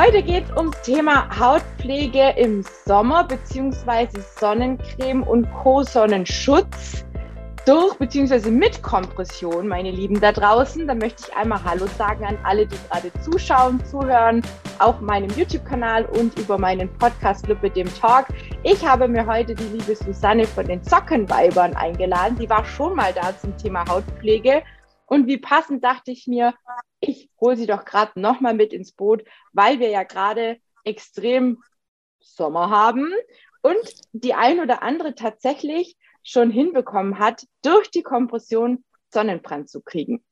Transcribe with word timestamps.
Heute 0.00 0.22
geht 0.22 0.44
es 0.44 0.56
ums 0.56 0.80
Thema 0.82 1.28
Hautpflege 1.40 2.32
im 2.36 2.64
Sommer 2.86 3.24
bzw. 3.24 4.06
Sonnencreme 4.38 5.24
und 5.24 5.50
Co-Sonnenschutz 5.52 7.04
durch 7.66 7.98
bzw. 7.98 8.48
mit 8.48 8.80
Kompression, 8.80 9.66
meine 9.66 9.90
Lieben 9.90 10.20
da 10.20 10.30
draußen. 10.30 10.86
Da 10.86 10.94
möchte 10.94 11.24
ich 11.26 11.36
einmal 11.36 11.64
Hallo 11.64 11.86
sagen 11.98 12.24
an 12.24 12.38
alle, 12.44 12.68
die 12.68 12.76
gerade 12.88 13.10
zuschauen, 13.24 13.84
zuhören, 13.86 14.40
auf 14.78 15.00
meinem 15.00 15.30
YouTube-Kanal 15.36 16.04
und 16.04 16.38
über 16.38 16.58
meinen 16.58 16.88
Podcast 16.98 17.48
mit 17.48 17.74
dem 17.74 17.92
Talk. 17.96 18.26
Ich 18.62 18.86
habe 18.86 19.08
mir 19.08 19.26
heute 19.26 19.56
die 19.56 19.78
liebe 19.78 19.96
Susanne 19.96 20.46
von 20.46 20.64
den 20.64 20.80
Sockenweibern 20.84 21.74
eingeladen. 21.74 22.38
Die 22.38 22.48
war 22.48 22.64
schon 22.64 22.94
mal 22.94 23.12
da 23.12 23.36
zum 23.36 23.56
Thema 23.56 23.84
Hautpflege. 23.88 24.62
Und 25.08 25.26
wie 25.26 25.38
passend 25.38 25.82
dachte 25.82 26.10
ich 26.10 26.26
mir, 26.26 26.54
ich 27.00 27.30
hole 27.40 27.56
sie 27.56 27.66
doch 27.66 27.84
gerade 27.84 28.20
nochmal 28.20 28.54
mit 28.54 28.72
ins 28.72 28.92
Boot, 28.92 29.24
weil 29.52 29.80
wir 29.80 29.88
ja 29.88 30.02
gerade 30.02 30.60
extrem 30.84 31.62
Sommer 32.20 32.68
haben 32.70 33.10
und 33.62 33.78
die 34.12 34.34
ein 34.34 34.60
oder 34.60 34.82
andere 34.82 35.14
tatsächlich 35.14 35.96
schon 36.22 36.50
hinbekommen 36.50 37.18
hat, 37.18 37.46
durch 37.62 37.90
die 37.90 38.02
Kompression 38.02 38.84
Sonnenbrand 39.10 39.70
zu 39.70 39.80
kriegen. 39.80 40.22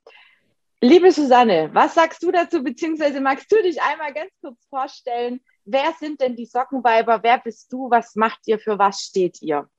Liebe 0.82 1.10
Susanne, 1.10 1.70
was 1.72 1.94
sagst 1.94 2.22
du 2.22 2.30
dazu, 2.30 2.62
beziehungsweise 2.62 3.22
magst 3.22 3.50
du 3.50 3.62
dich 3.62 3.80
einmal 3.80 4.12
ganz 4.12 4.30
kurz 4.42 4.62
vorstellen? 4.68 5.40
Wer 5.64 5.94
sind 5.98 6.20
denn 6.20 6.36
die 6.36 6.44
Sockenweiber? 6.44 7.22
Wer 7.22 7.38
bist 7.38 7.72
du? 7.72 7.88
Was 7.90 8.14
macht 8.14 8.40
ihr? 8.44 8.58
Für 8.58 8.78
was 8.78 9.00
steht 9.00 9.40
ihr? 9.40 9.70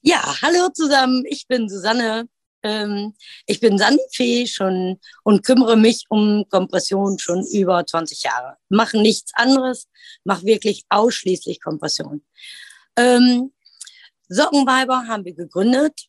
Ja, 0.00 0.22
hallo 0.40 0.70
zusammen. 0.70 1.24
Ich 1.26 1.46
bin 1.46 1.68
Susanne, 1.68 2.26
ähm, 2.62 3.14
ich 3.46 3.60
bin 3.60 3.78
Sandfee 3.78 4.46
schon 4.46 4.98
und 5.24 5.44
kümmere 5.44 5.76
mich 5.76 6.04
um 6.08 6.46
Kompression 6.48 7.18
schon 7.18 7.46
über 7.46 7.84
20 7.84 8.22
Jahre. 8.22 8.56
Mache 8.68 8.98
nichts 8.98 9.32
anderes, 9.34 9.88
mache 10.24 10.44
wirklich 10.44 10.84
ausschließlich 10.88 11.60
Kompression. 11.60 12.24
Ähm, 12.96 13.52
Sockenweiber 14.28 15.06
haben 15.08 15.24
wir 15.24 15.34
gegründet, 15.34 16.06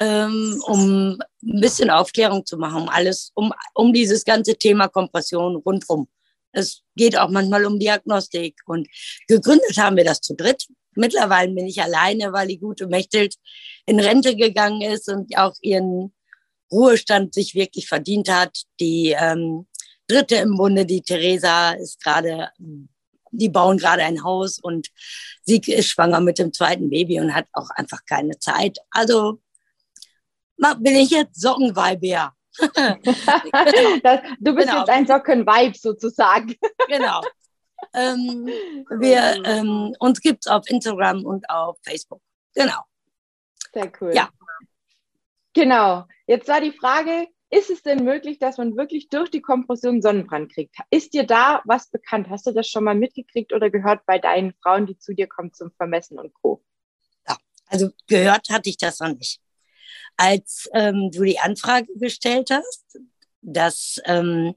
ähm, 0.00 0.62
um 0.66 1.18
ein 1.42 1.60
bisschen 1.60 1.90
Aufklärung 1.90 2.46
zu 2.46 2.56
machen, 2.56 2.82
um 2.82 2.88
alles, 2.88 3.30
um, 3.34 3.52
um 3.74 3.92
dieses 3.92 4.24
ganze 4.24 4.56
Thema 4.56 4.88
Kompression 4.88 5.56
rundherum. 5.56 6.08
Es 6.52 6.82
geht 6.94 7.18
auch 7.18 7.30
manchmal 7.30 7.66
um 7.66 7.78
Diagnostik 7.78 8.60
und 8.66 8.88
gegründet 9.26 9.76
haben 9.76 9.96
wir 9.96 10.04
das 10.04 10.20
zu 10.20 10.34
dritt. 10.34 10.66
Mittlerweile 10.96 11.52
bin 11.52 11.66
ich 11.66 11.82
alleine, 11.82 12.32
weil 12.32 12.48
die 12.48 12.58
gute 12.58 12.86
Mechtelt 12.86 13.36
in 13.86 14.00
Rente 14.00 14.36
gegangen 14.36 14.82
ist 14.82 15.08
und 15.08 15.36
auch 15.36 15.54
ihren 15.60 16.12
Ruhestand 16.70 17.34
sich 17.34 17.54
wirklich 17.54 17.88
verdient 17.88 18.28
hat. 18.28 18.62
Die 18.80 19.14
ähm, 19.18 19.66
dritte 20.08 20.36
im 20.36 20.56
Bunde, 20.56 20.86
die 20.86 21.02
Theresa, 21.02 21.72
ist 21.72 22.02
gerade, 22.02 22.50
die 23.30 23.48
bauen 23.48 23.78
gerade 23.78 24.02
ein 24.02 24.24
Haus 24.24 24.58
und 24.58 24.88
sie 25.42 25.58
ist 25.58 25.88
schwanger 25.88 26.20
mit 26.20 26.38
dem 26.38 26.52
zweiten 26.52 26.90
Baby 26.90 27.20
und 27.20 27.34
hat 27.34 27.46
auch 27.52 27.70
einfach 27.70 28.00
keine 28.06 28.38
Zeit. 28.38 28.78
Also 28.90 29.40
bin 30.56 30.96
ich 30.96 31.10
jetzt 31.10 31.40
Sockenweiber. 31.40 32.34
du 32.56 34.54
bist 34.54 34.68
genau. 34.68 34.78
jetzt 34.78 34.88
ein 34.88 35.06
Sockenweib 35.06 35.76
sozusagen. 35.76 36.54
genau. 36.88 37.20
Ähm, 37.92 38.46
wir, 38.98 39.42
ähm, 39.44 39.94
uns 39.98 40.20
gibt 40.20 40.46
es 40.46 40.50
auf 40.50 40.68
Instagram 40.68 41.24
und 41.24 41.48
auf 41.50 41.78
Facebook. 41.82 42.20
Genau. 42.54 42.82
Sehr 43.72 43.92
cool. 44.00 44.12
Ja. 44.14 44.30
Genau. 45.52 46.04
Jetzt 46.26 46.48
war 46.48 46.60
die 46.60 46.72
Frage, 46.72 47.28
ist 47.50 47.70
es 47.70 47.82
denn 47.82 48.04
möglich, 48.04 48.38
dass 48.38 48.58
man 48.58 48.76
wirklich 48.76 49.08
durch 49.08 49.30
die 49.30 49.40
Kompression 49.40 50.02
Sonnenbrand 50.02 50.52
kriegt? 50.52 50.74
Ist 50.90 51.14
dir 51.14 51.24
da 51.24 51.62
was 51.64 51.88
bekannt? 51.88 52.28
Hast 52.28 52.46
du 52.46 52.52
das 52.52 52.68
schon 52.68 52.84
mal 52.84 52.96
mitgekriegt 52.96 53.52
oder 53.52 53.70
gehört 53.70 54.04
bei 54.06 54.18
deinen 54.18 54.54
Frauen, 54.54 54.86
die 54.86 54.98
zu 54.98 55.14
dir 55.14 55.28
kommen 55.28 55.52
zum 55.52 55.70
Vermessen 55.72 56.18
und 56.18 56.34
Co? 56.34 56.64
Ja, 57.28 57.36
also 57.66 57.90
gehört 58.08 58.48
hatte 58.50 58.68
ich 58.68 58.76
das 58.76 58.98
noch 58.98 59.14
nicht. 59.14 59.40
Als 60.16 60.68
ähm, 60.74 61.10
du 61.12 61.22
die 61.22 61.38
Anfrage 61.38 61.86
gestellt 61.96 62.50
hast, 62.50 62.98
dass, 63.44 64.00
ähm, 64.04 64.54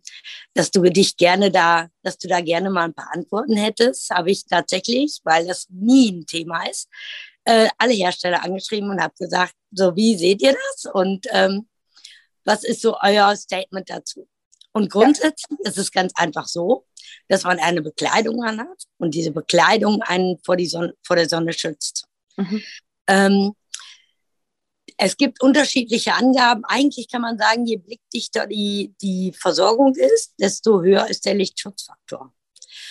dass 0.54 0.72
du 0.72 0.82
dich 0.84 1.18
gerne 1.18 1.52
da, 1.52 1.88
dass 2.04 2.18
du 2.18 2.28
da 2.28 2.42
gerne 2.42 2.70
mal 2.70 2.86
ein 2.86 2.94
paar 2.94 3.14
Antworten 3.14 3.56
hättest, 3.56 4.10
habe 4.10 4.32
ich 4.32 4.46
tatsächlich, 4.46 5.20
weil 5.24 5.46
das 5.48 5.68
nie 5.70 6.12
ein 6.12 6.26
Thema 6.26 6.66
ist, 6.68 6.88
äh, 7.44 7.68
alle 7.78 7.94
Hersteller 7.94 8.44
angeschrieben 8.44 8.90
und 8.90 9.02
habe 9.02 9.14
gesagt, 9.20 9.54
so 9.72 9.96
wie 9.96 10.18
seht 10.18 10.42
ihr 10.42 10.54
das 10.54 10.92
und 10.92 11.28
ähm, 11.32 11.68
was 12.46 12.64
ist 12.64 12.82
so 12.82 12.98
euer 13.02 13.36
Statement 13.36 13.90
dazu? 13.90 14.28
Und 14.72 14.90
grundsätzlich 14.90 15.60
ja. 15.64 15.70
ist 15.70 15.78
es 15.78 15.92
ganz 15.92 16.14
einfach 16.16 16.48
so, 16.48 16.86
dass 17.28 17.44
man 17.44 17.60
eine 17.60 17.82
Bekleidung 17.82 18.44
anhat 18.44 18.84
und 18.98 19.14
diese 19.14 19.32
Bekleidung 19.32 20.02
einen 20.02 20.38
vor, 20.44 20.56
die 20.56 20.68
Sonne, 20.68 20.94
vor 21.04 21.16
der 21.16 21.28
Sonne 21.28 21.52
schützt. 21.52 22.06
Mhm. 22.38 22.64
Ähm, 23.08 23.54
es 24.98 25.16
gibt 25.16 25.42
unterschiedliche 25.42 26.14
Angaben. 26.14 26.64
Eigentlich 26.66 27.08
kann 27.10 27.22
man 27.22 27.38
sagen, 27.38 27.66
je 27.66 27.78
blickdichter 27.78 28.48
die, 28.48 28.94
die 29.02 29.32
Versorgung 29.34 29.96
ist, 29.96 30.34
desto 30.40 30.82
höher 30.82 31.08
ist 31.08 31.26
der 31.26 31.36
Lichtschutzfaktor. 31.36 32.34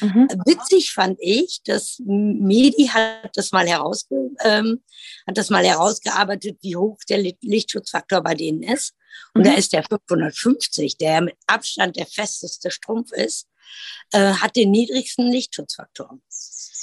Mhm. 0.00 0.28
Witzig 0.44 0.92
fand 0.92 1.18
ich, 1.20 1.62
dass 1.64 2.00
Medi 2.04 2.86
hat 2.86 3.30
das 3.34 3.52
mal 3.52 3.66
herausge 3.66 4.30
ähm, 4.40 4.82
hat 5.26 5.38
das 5.38 5.50
mal 5.50 5.64
herausgearbeitet, 5.64 6.58
wie 6.62 6.76
hoch 6.76 6.98
der 7.08 7.18
Lichtschutzfaktor 7.40 8.22
bei 8.22 8.34
denen 8.34 8.62
ist. 8.62 8.94
Und 9.34 9.42
mhm. 9.42 9.44
da 9.46 9.54
ist 9.54 9.72
der 9.72 9.82
550, 9.82 10.98
der 10.98 11.22
mit 11.22 11.36
Abstand 11.46 11.96
der 11.96 12.06
festeste 12.06 12.70
Strumpf 12.70 13.12
ist, 13.12 13.48
äh, 14.12 14.32
hat 14.34 14.54
den 14.56 14.70
niedrigsten 14.70 15.30
Lichtschutzfaktor. 15.30 16.18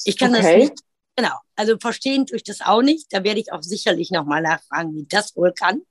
Ich 0.06 0.18
kann 0.18 0.36
okay. 0.36 0.42
das 0.42 0.70
nicht 0.70 0.84
Genau, 1.16 1.36
also 1.56 1.78
verstehen 1.80 2.26
tue 2.26 2.38
ich 2.38 2.44
das 2.44 2.62
auch 2.62 2.82
nicht. 2.82 3.14
Da 3.14 3.24
werde 3.24 3.40
ich 3.40 3.52
auch 3.52 3.62
sicherlich 3.62 4.10
nochmal 4.10 4.42
nachfragen, 4.42 4.96
wie 4.96 5.06
das 5.06 5.36
wohl 5.36 5.54
kann. 5.54 5.82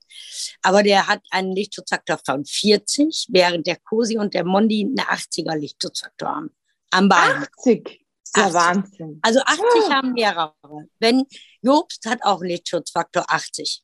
Aber 0.63 0.83
der 0.83 1.07
hat 1.07 1.21
einen 1.31 1.53
Lichtschutzfaktor 1.53 2.19
von 2.25 2.45
40, 2.45 3.29
während 3.31 3.67
der 3.67 3.77
Cosi 3.77 4.19
und 4.19 4.35
der 4.35 4.45
Mondi 4.45 4.85
eine 4.85 5.09
80er 5.09 5.57
Lichtschutzfaktor 5.57 6.29
haben. 6.29 6.51
Am 6.91 7.09
Bein. 7.09 7.47
80? 7.57 8.01
Ja, 8.35 8.45
80. 8.45 8.55
Wahnsinn. 8.55 9.21
Also 9.23 9.41
80 9.41 9.59
oh. 9.63 9.83
Ah. 9.89 9.95
haben 9.95 10.13
mehrere. 10.13 10.55
Wenn 10.99 11.25
Jobst 11.61 12.05
hat 12.07 12.25
auch 12.25 12.41
einen 12.41 12.51
Lichtschutzfaktor 12.51 13.25
80. 13.29 13.83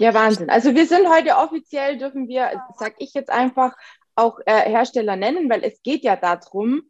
Ja, 0.00 0.14
Wahnsinn. 0.14 0.48
Also 0.48 0.74
wir 0.74 0.86
sind 0.86 1.08
heute 1.08 1.36
offiziell, 1.36 1.98
dürfen 1.98 2.28
wir, 2.28 2.62
sag 2.78 2.94
ich 2.98 3.14
jetzt 3.14 3.30
einfach, 3.30 3.74
auch 4.14 4.38
äh, 4.46 4.68
Hersteller 4.68 5.16
nennen, 5.16 5.48
weil 5.50 5.64
es 5.64 5.82
geht 5.82 6.04
ja 6.04 6.16
darum, 6.16 6.82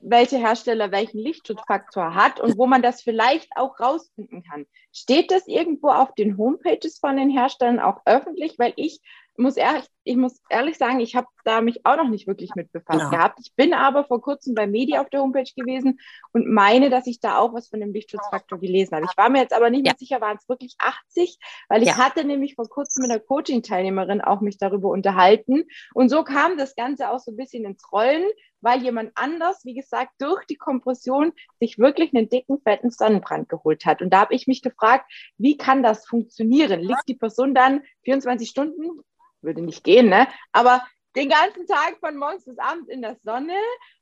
welche 0.00 0.38
Hersteller 0.38 0.90
welchen 0.90 1.18
Lichtschutzfaktor 1.18 2.14
hat 2.14 2.40
und 2.40 2.58
wo 2.58 2.66
man 2.66 2.82
das 2.82 3.02
vielleicht 3.02 3.48
auch 3.56 3.78
rausfinden 3.78 4.42
kann. 4.42 4.66
Steht 4.92 5.30
das 5.30 5.46
irgendwo 5.46 5.88
auf 5.88 6.14
den 6.14 6.36
Homepages 6.36 6.98
von 6.98 7.16
den 7.16 7.30
Herstellern 7.30 7.80
auch 7.80 8.00
öffentlich? 8.06 8.58
Weil 8.58 8.72
ich 8.76 9.00
muss 9.36 9.56
ehrlich, 9.56 9.84
ich 10.04 10.16
muss 10.16 10.40
ehrlich 10.48 10.78
sagen, 10.78 11.00
ich 11.00 11.14
habe 11.14 11.26
da 11.44 11.60
mich 11.60 11.84
auch 11.84 11.96
noch 11.96 12.08
nicht 12.08 12.26
wirklich 12.26 12.54
mit 12.54 12.72
befasst 12.72 13.00
genau. 13.00 13.10
gehabt. 13.10 13.38
Ich 13.42 13.54
bin 13.54 13.74
aber 13.74 14.04
vor 14.04 14.20
kurzem 14.20 14.54
bei 14.54 14.66
Medi 14.66 14.96
auf 14.96 15.10
der 15.10 15.20
Homepage 15.20 15.50
gewesen 15.56 16.00
und 16.32 16.48
meine, 16.48 16.90
dass 16.90 17.06
ich 17.06 17.20
da 17.20 17.38
auch 17.38 17.52
was 17.52 17.68
von 17.68 17.80
dem 17.80 17.92
Lichtschutzfaktor 17.92 18.58
gelesen 18.58 18.96
habe. 18.96 19.06
Ich 19.10 19.16
war 19.16 19.28
mir 19.28 19.40
jetzt 19.40 19.52
aber 19.52 19.70
nicht 19.70 19.84
mehr 19.84 19.92
ja. 19.92 19.98
sicher, 19.98 20.20
waren 20.20 20.36
es 20.36 20.48
wirklich 20.48 20.74
80, 20.78 21.38
weil 21.68 21.82
ich 21.82 21.88
ja. 21.88 21.96
hatte 21.98 22.24
nämlich 22.24 22.54
vor 22.54 22.68
kurzem 22.68 23.02
mit 23.02 23.10
einer 23.10 23.20
Coaching-Teilnehmerin 23.20 24.20
auch 24.20 24.40
mich 24.40 24.58
darüber 24.58 24.88
unterhalten 24.88 25.64
und 25.94 26.08
so 26.08 26.24
kam 26.24 26.56
das 26.56 26.74
Ganze 26.74 27.10
auch 27.10 27.18
so 27.18 27.32
ein 27.32 27.36
bisschen 27.36 27.64
ins 27.64 27.92
Rollen, 27.92 28.24
weil 28.62 28.82
jemand 28.82 29.12
anders, 29.14 29.64
wie 29.64 29.74
gesagt, 29.74 30.12
durch 30.18 30.44
die 30.46 30.56
Kompression 30.56 31.32
sich 31.60 31.78
wirklich 31.78 32.14
einen 32.14 32.28
dicken, 32.28 32.60
fetten 32.60 32.90
Sonnenbrand 32.90 33.48
geholt 33.48 33.86
hat. 33.86 34.02
Und 34.02 34.10
da 34.10 34.20
habe 34.20 34.34
ich 34.34 34.46
mich 34.46 34.62
gefragt, 34.62 35.10
wie 35.38 35.56
kann 35.56 35.82
das 35.82 36.06
funktionieren? 36.06 36.80
Liegt 36.80 37.08
die 37.08 37.14
Person 37.14 37.54
dann 37.54 37.82
24 38.04 38.48
Stunden 38.48 39.00
würde 39.42 39.62
nicht 39.62 39.84
gehen, 39.84 40.08
ne? 40.08 40.28
Aber 40.52 40.82
den 41.16 41.28
ganzen 41.28 41.66
Tag 41.66 41.98
von 42.00 42.16
morgens 42.16 42.44
bis 42.44 42.58
abends 42.58 42.88
in 42.88 43.02
der 43.02 43.16
Sonne? 43.24 43.56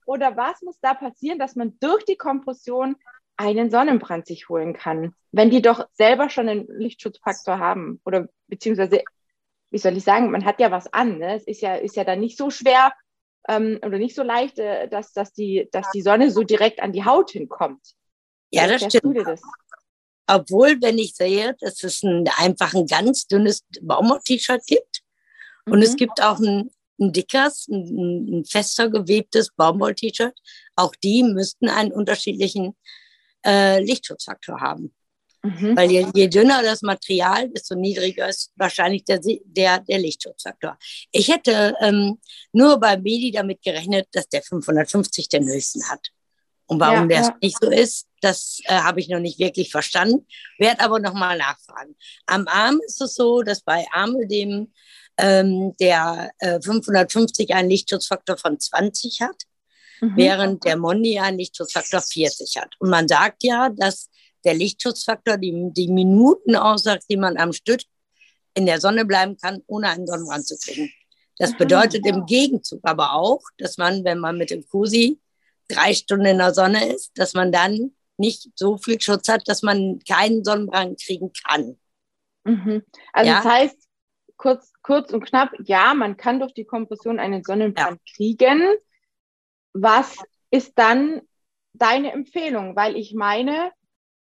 Oder 0.07 0.37
was 0.37 0.63
muss 0.63 0.79
da 0.81 0.95
passieren, 0.95 1.39
dass 1.39 1.57
man 1.57 1.79
durch 1.81 2.05
die 2.05 2.17
Kompression 2.17 2.97
einen 3.37 3.71
Sonnenbrand 3.71 4.27
sich 4.27 4.49
holen 4.49 4.75
kann, 4.75 5.15
wenn 5.33 5.51
die 5.51 5.63
doch 5.63 5.87
selber 5.93 6.29
schon 6.29 6.49
einen 6.49 6.67
Lichtschutzfaktor 6.69 7.59
haben? 7.59 8.01
Oder 8.05 8.29
beziehungsweise, 8.47 9.03
wie 9.71 9.79
soll 9.79 9.97
ich 9.97 10.05
sagen, 10.05 10.31
man 10.31 10.45
hat 10.45 10.61
ja 10.61 10.71
was 10.71 10.93
an. 10.93 11.19
Ne? 11.19 11.37
Es 11.37 11.47
ist 11.47 11.61
ja, 11.61 11.77
ist 11.77 11.97
ja 11.97 12.05
dann 12.05 12.21
nicht 12.21 12.37
so 12.37 12.51
schwer 12.51 12.93
ähm, 13.49 13.79
oder 13.85 13.99
nicht 13.99 14.15
so 14.15 14.23
leicht, 14.23 14.59
äh, 14.59 14.89
dass, 14.89 15.13
dass, 15.13 15.33
die, 15.33 15.69
dass 15.73 15.91
die 15.91 16.03
Sonne 16.03 16.31
so 16.31 16.43
direkt 16.43 16.81
an 16.81 16.93
die 16.93 17.05
Haut 17.05 17.31
hinkommt. 17.31 17.95
Ja, 18.51 18.67
das 18.67 18.85
stimmt. 18.85 19.27
Das? 19.27 19.41
Obwohl, 20.27 20.81
wenn 20.83 20.99
ich 20.99 21.15
sehe, 21.15 21.57
dass 21.61 21.83
es 21.85 22.03
ein, 22.03 22.29
einfach 22.37 22.75
ein 22.75 22.87
ganz 22.87 23.27
dünnes 23.27 23.65
Baumwoll-T-Shirt 23.81 24.63
gibt, 24.67 24.98
und 25.71 25.83
es 25.83 25.93
mhm. 25.93 25.97
gibt 25.97 26.23
auch 26.23 26.39
ein, 26.39 26.71
ein 27.01 27.13
dickes, 27.13 27.69
ein, 27.69 28.41
ein, 28.41 28.45
fester 28.45 28.91
gewebtes 28.91 29.51
Baumwoll-T-Shirt. 29.57 30.35
Auch 30.77 30.95
die 30.97 31.23
müssten 31.23 31.69
einen 31.69 31.93
unterschiedlichen 31.93 32.77
äh, 33.45 33.83
Lichtschutzfaktor 33.83 34.61
haben. 34.61 34.95
Mhm. 35.43 35.77
Weil 35.77 35.91
je, 35.91 36.07
je, 36.15 36.29
dünner 36.29 36.63
das 36.63 36.83
Material, 36.83 37.49
desto 37.51 37.77
niedriger 37.77 38.29
ist 38.29 38.51
wahrscheinlich 38.57 39.05
der, 39.05 39.21
der, 39.45 39.79
der 39.81 39.99
Lichtschutzfaktor. 39.99 40.77
Ich 41.13 41.29
hätte 41.29 41.75
ähm, 41.81 42.19
nur 42.53 42.79
bei 42.81 42.97
Medi 42.97 43.31
damit 43.31 43.63
gerechnet, 43.63 44.09
dass 44.13 44.29
der 44.29 44.43
550 44.43 45.29
den 45.29 45.47
höchsten 45.47 45.89
hat. 45.89 46.09
Und 46.67 46.81
warum 46.81 47.09
ja, 47.09 47.19
das 47.19 47.29
ja. 47.29 47.37
nicht 47.41 47.59
so 47.61 47.71
ist, 47.71 48.07
das 48.21 48.61
äh, 48.65 48.75
habe 48.75 49.01
ich 49.01 49.09
noch 49.09 49.21
nicht 49.21 49.39
wirklich 49.39 49.71
verstanden. 49.71 50.27
Werde 50.59 50.81
aber 50.81 50.99
nochmal 50.99 51.39
nachfragen. 51.39 51.97
Am 52.27 52.47
Arm 52.47 52.79
ist 52.87 53.01
es 53.01 53.15
so, 53.15 53.43
dass 53.43 53.63
bei 53.63 53.87
Arme 53.93 54.27
dem 54.27 54.73
ähm, 55.19 55.75
der 55.79 56.31
äh, 56.39 56.61
550 56.61 57.53
einen 57.55 57.71
Lichtschutzfaktor 57.71 58.37
von 58.37 58.59
20 58.59 59.21
hat, 59.21 59.43
mhm. 60.01 60.17
während 60.17 60.65
der 60.65 60.77
Mondi 60.77 61.19
einen 61.19 61.39
Lichtschutzfaktor 61.39 62.01
40 62.01 62.57
hat. 62.57 62.75
Und 62.79 62.91
man 62.91 63.09
sagt 63.09 63.43
ja, 63.43 63.69
dass 63.69 64.09
der 64.45 64.55
Lichtschutzfaktor 64.55 65.37
die, 65.37 65.71
die 65.73 65.89
Minuten 65.89 66.57
aussagt, 66.57 67.05
die 67.11 67.17
man 67.17 67.37
am 67.37 67.53
Stück 67.53 67.81
in 68.55 68.67
der 68.67 68.81
Sonne 68.81 69.05
bleiben 69.05 69.37
kann, 69.37 69.63
ohne 69.67 69.89
einen 69.89 70.07
Sonnenbrand 70.07 70.47
zu 70.47 70.57
kriegen. 70.57 70.91
Das 71.39 71.57
bedeutet 71.57 72.05
im 72.07 72.27
Gegenzug 72.27 72.81
aber 72.83 73.13
auch, 73.13 73.43
dass 73.59 73.79
man, 73.79 74.05
wenn 74.05 74.19
man 74.19 74.37
mit 74.37 74.51
dem 74.51 74.67
Kusi 74.67 75.21
drei 75.69 75.95
Stunden 75.95 76.27
in 76.27 76.39
der 76.39 76.53
Sonne 76.53 76.93
ist, 76.93 77.13
dass 77.15 77.35
man 77.35 77.53
dann 77.53 77.93
nicht 78.17 78.49
so 78.57 78.77
viel 78.77 79.01
Schutz 79.01 79.29
hat, 79.29 79.47
dass 79.47 79.63
man 79.63 80.01
keinen 80.01 80.45
Sonnenbrand 80.45 81.01
kriegen 81.01 81.31
kann. 81.47 81.79
Mhm. 82.45 82.83
Also 83.13 83.31
ja? 83.31 83.43
das 83.43 83.53
heißt, 83.53 83.88
kurz, 84.39 84.73
kurz 84.83 85.13
und 85.13 85.25
knapp, 85.25 85.53
ja, 85.65 85.93
man 85.93 86.17
kann 86.17 86.41
durch 86.41 86.55
die 86.55 86.65
Kompression 86.65 87.19
einen 87.19 87.43
Sonnenbrand 87.43 88.01
ja. 88.07 88.15
kriegen. 88.15 88.63
Was 89.75 90.17
ist 90.51 90.79
dann 90.79 91.21
deine 91.75 92.13
Empfehlung? 92.13 92.75
Weil 92.75 92.97
ich 92.97 93.13
meine, 93.13 93.73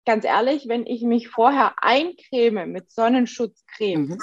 ganz 0.05 0.25
ehrlich, 0.25 0.69
wenn 0.69 0.87
ich 0.87 1.03
mich 1.03 1.29
vorher 1.29 1.75
eincreme 1.83 2.67
mit 2.67 2.93
Sonnenschutzcreme, 2.93 4.07
mhm. 4.07 4.19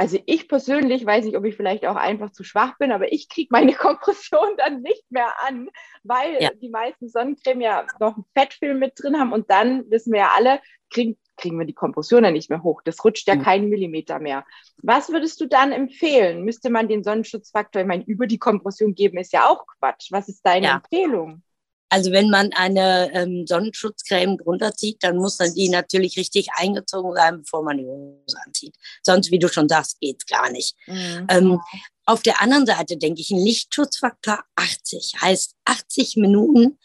Also 0.00 0.18
ich 0.24 0.48
persönlich 0.48 1.04
weiß 1.04 1.26
nicht, 1.26 1.36
ob 1.36 1.44
ich 1.44 1.54
vielleicht 1.54 1.84
auch 1.84 1.94
einfach 1.94 2.32
zu 2.32 2.42
schwach 2.42 2.78
bin, 2.78 2.90
aber 2.90 3.12
ich 3.12 3.28
kriege 3.28 3.48
meine 3.50 3.74
Kompression 3.74 4.56
dann 4.56 4.80
nicht 4.80 5.04
mehr 5.10 5.30
an, 5.46 5.68
weil 6.04 6.38
ja. 6.42 6.50
die 6.54 6.70
meisten 6.70 7.10
Sonnencreme 7.10 7.60
ja 7.60 7.86
noch 8.00 8.14
einen 8.14 8.24
Fettfilm 8.34 8.78
mit 8.78 8.94
drin 8.96 9.20
haben 9.20 9.34
und 9.34 9.50
dann 9.50 9.90
wissen 9.90 10.14
wir 10.14 10.20
ja 10.20 10.30
alle, 10.34 10.60
kriegen, 10.88 11.18
kriegen 11.36 11.58
wir 11.58 11.66
die 11.66 11.74
Kompression 11.74 12.24
ja 12.24 12.30
nicht 12.30 12.48
mehr 12.48 12.62
hoch. 12.62 12.80
Das 12.82 13.04
rutscht 13.04 13.28
ja 13.28 13.34
mhm. 13.34 13.42
keinen 13.42 13.68
Millimeter 13.68 14.20
mehr. 14.20 14.46
Was 14.78 15.10
würdest 15.10 15.38
du 15.42 15.46
dann 15.46 15.70
empfehlen? 15.70 16.44
Müsste 16.46 16.70
man 16.70 16.88
den 16.88 17.04
Sonnenschutzfaktor, 17.04 17.82
ich 17.82 17.88
meine, 17.88 18.04
über 18.04 18.26
die 18.26 18.38
Kompression 18.38 18.94
geben, 18.94 19.18
ist 19.18 19.34
ja 19.34 19.50
auch 19.50 19.66
Quatsch. 19.66 20.10
Was 20.12 20.30
ist 20.30 20.46
deine 20.46 20.68
ja. 20.68 20.76
Empfehlung? 20.76 21.42
Also 21.90 22.12
wenn 22.12 22.30
man 22.30 22.52
eine 22.52 23.10
ähm, 23.12 23.46
Sonnenschutzcreme 23.46 24.38
drunter 24.38 24.72
zieht, 24.72 25.02
dann 25.02 25.16
muss 25.16 25.36
dann 25.36 25.52
die 25.52 25.68
natürlich 25.68 26.16
richtig 26.16 26.48
eingezogen 26.54 27.14
sein, 27.14 27.42
bevor 27.42 27.64
man 27.64 27.78
die 27.78 27.84
Hose 27.84 28.36
anzieht. 28.46 28.76
Sonst, 29.02 29.30
wie 29.32 29.40
du 29.40 29.48
schon 29.48 29.68
sagst, 29.68 30.00
geht's 30.00 30.24
gar 30.24 30.50
nicht. 30.50 30.76
Mhm. 30.86 31.26
Ähm, 31.28 31.60
auf 32.06 32.22
der 32.22 32.40
anderen 32.40 32.64
Seite 32.64 32.96
denke 32.96 33.20
ich, 33.20 33.30
ein 33.30 33.44
Lichtschutzfaktor 33.44 34.42
80 34.54 35.16
heißt 35.20 35.56
80 35.64 36.16
Minuten 36.16 36.78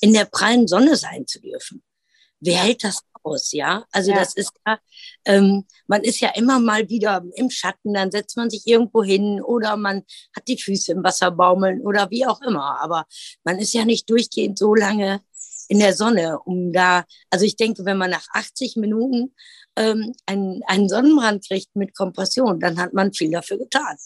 in 0.00 0.12
der 0.12 0.24
prallen 0.24 0.66
Sonne 0.68 0.96
sein 0.96 1.26
zu 1.26 1.40
dürfen. 1.40 1.82
Wer 2.40 2.58
hält 2.58 2.84
das 2.84 3.02
aus, 3.22 3.52
ja. 3.52 3.84
Also 3.92 4.10
ja. 4.10 4.18
das 4.18 4.34
ist 4.34 4.52
ja, 4.66 4.78
ähm, 5.24 5.64
man 5.86 6.02
ist 6.02 6.20
ja 6.20 6.30
immer 6.34 6.58
mal 6.58 6.88
wieder 6.88 7.24
im 7.34 7.50
Schatten, 7.50 7.94
dann 7.94 8.10
setzt 8.10 8.36
man 8.36 8.50
sich 8.50 8.66
irgendwo 8.66 9.02
hin 9.02 9.40
oder 9.42 9.76
man 9.76 10.02
hat 10.34 10.48
die 10.48 10.60
Füße 10.60 10.92
im 10.92 11.04
Wasser 11.04 11.30
baumeln 11.30 11.80
oder 11.80 12.10
wie 12.10 12.26
auch 12.26 12.40
immer. 12.42 12.80
Aber 12.80 13.06
man 13.44 13.58
ist 13.58 13.74
ja 13.74 13.84
nicht 13.84 14.08
durchgehend 14.10 14.58
so 14.58 14.74
lange 14.74 15.20
in 15.68 15.78
der 15.78 15.94
Sonne, 15.94 16.38
um 16.40 16.72
da, 16.72 17.04
also 17.30 17.44
ich 17.44 17.56
denke, 17.56 17.84
wenn 17.84 17.98
man 17.98 18.10
nach 18.10 18.26
80 18.32 18.76
Minuten 18.76 19.34
ähm, 19.76 20.14
einen, 20.26 20.62
einen 20.66 20.88
Sonnenbrand 20.88 21.46
kriegt 21.46 21.76
mit 21.76 21.94
Kompression, 21.94 22.58
dann 22.58 22.78
hat 22.78 22.94
man 22.94 23.12
viel 23.12 23.30
dafür 23.30 23.58
getan. 23.58 23.96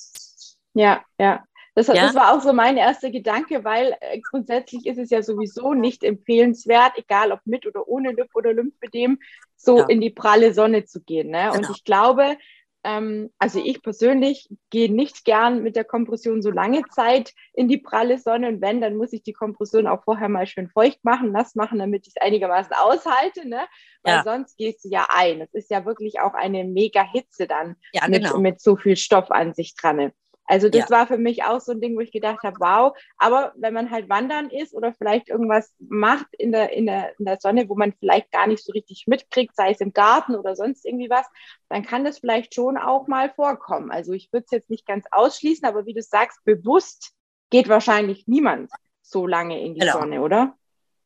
Ja, 0.74 1.02
ja. 1.18 1.44
Das, 1.74 1.86
ja? 1.86 1.94
das, 1.94 2.14
war 2.14 2.34
auch 2.34 2.42
so 2.42 2.52
mein 2.52 2.76
erster 2.76 3.10
Gedanke, 3.10 3.64
weil 3.64 3.96
äh, 4.00 4.20
grundsätzlich 4.20 4.86
ist 4.86 4.98
es 4.98 5.10
ja 5.10 5.22
sowieso 5.22 5.72
nicht 5.72 6.04
empfehlenswert, 6.04 6.92
egal 6.96 7.32
ob 7.32 7.40
mit 7.44 7.66
oder 7.66 7.88
ohne 7.88 8.12
Lymph- 8.12 8.34
oder 8.34 8.52
Lymphödem, 8.52 9.18
so 9.56 9.78
ja. 9.78 9.86
in 9.86 10.00
die 10.00 10.10
pralle 10.10 10.52
Sonne 10.52 10.84
zu 10.84 11.02
gehen. 11.02 11.30
Ne? 11.30 11.48
Genau. 11.50 11.56
Und 11.56 11.70
ich 11.74 11.84
glaube, 11.84 12.36
ähm, 12.84 13.30
also 13.38 13.62
ich 13.64 13.82
persönlich 13.82 14.48
gehe 14.70 14.92
nicht 14.92 15.24
gern 15.24 15.62
mit 15.62 15.76
der 15.76 15.84
Kompression 15.84 16.42
so 16.42 16.50
lange 16.50 16.82
Zeit 16.90 17.32
in 17.52 17.68
die 17.68 17.78
pralle 17.78 18.18
Sonne. 18.18 18.48
Und 18.48 18.60
wenn, 18.60 18.80
dann 18.80 18.96
muss 18.96 19.12
ich 19.12 19.22
die 19.22 19.32
Kompression 19.32 19.86
auch 19.86 20.02
vorher 20.02 20.28
mal 20.28 20.46
schön 20.46 20.68
feucht 20.68 21.04
machen, 21.04 21.32
nass 21.32 21.54
machen, 21.54 21.78
damit 21.78 22.06
ich 22.06 22.14
es 22.16 22.22
einigermaßen 22.22 22.74
aushalte. 22.74 23.48
Ne? 23.48 23.60
Weil 24.02 24.16
ja. 24.16 24.22
sonst 24.24 24.56
gehst 24.56 24.84
du 24.84 24.88
ja 24.88 25.06
ein. 25.08 25.40
Es 25.40 25.54
ist 25.54 25.70
ja 25.70 25.84
wirklich 25.84 26.20
auch 26.20 26.34
eine 26.34 26.64
mega 26.64 27.02
Hitze 27.02 27.46
dann 27.46 27.76
ja, 27.92 28.08
mit, 28.08 28.24
genau. 28.24 28.38
mit 28.38 28.60
so 28.60 28.76
viel 28.76 28.96
Stoff 28.96 29.30
an 29.30 29.54
sich 29.54 29.76
dran. 29.76 30.12
Also 30.46 30.68
das 30.68 30.88
ja. 30.88 30.90
war 30.90 31.06
für 31.06 31.18
mich 31.18 31.44
auch 31.44 31.60
so 31.60 31.72
ein 31.72 31.80
Ding, 31.80 31.96
wo 31.96 32.00
ich 32.00 32.12
gedacht 32.12 32.42
habe, 32.42 32.56
wow. 32.58 32.96
Aber 33.16 33.52
wenn 33.56 33.72
man 33.72 33.90
halt 33.90 34.08
wandern 34.08 34.50
ist 34.50 34.74
oder 34.74 34.92
vielleicht 34.92 35.28
irgendwas 35.28 35.72
macht 35.78 36.26
in 36.36 36.52
der, 36.52 36.72
in, 36.72 36.86
der, 36.86 37.18
in 37.18 37.24
der 37.24 37.38
Sonne, 37.40 37.68
wo 37.68 37.74
man 37.74 37.92
vielleicht 37.92 38.30
gar 38.32 38.46
nicht 38.46 38.64
so 38.64 38.72
richtig 38.72 39.04
mitkriegt, 39.06 39.54
sei 39.56 39.70
es 39.70 39.80
im 39.80 39.92
Garten 39.92 40.34
oder 40.34 40.56
sonst 40.56 40.84
irgendwie 40.84 41.10
was, 41.10 41.26
dann 41.68 41.84
kann 41.84 42.04
das 42.04 42.18
vielleicht 42.18 42.54
schon 42.54 42.76
auch 42.76 43.06
mal 43.06 43.30
vorkommen. 43.30 43.90
Also 43.90 44.12
ich 44.12 44.32
würde 44.32 44.44
es 44.46 44.50
jetzt 44.50 44.70
nicht 44.70 44.86
ganz 44.86 45.04
ausschließen, 45.10 45.66
aber 45.66 45.86
wie 45.86 45.94
du 45.94 46.02
sagst, 46.02 46.44
bewusst 46.44 47.12
geht 47.50 47.68
wahrscheinlich 47.68 48.26
niemand 48.26 48.70
so 49.02 49.26
lange 49.26 49.60
in 49.60 49.74
die 49.74 49.80
genau. 49.80 50.00
Sonne, 50.00 50.20
oder? 50.22 50.56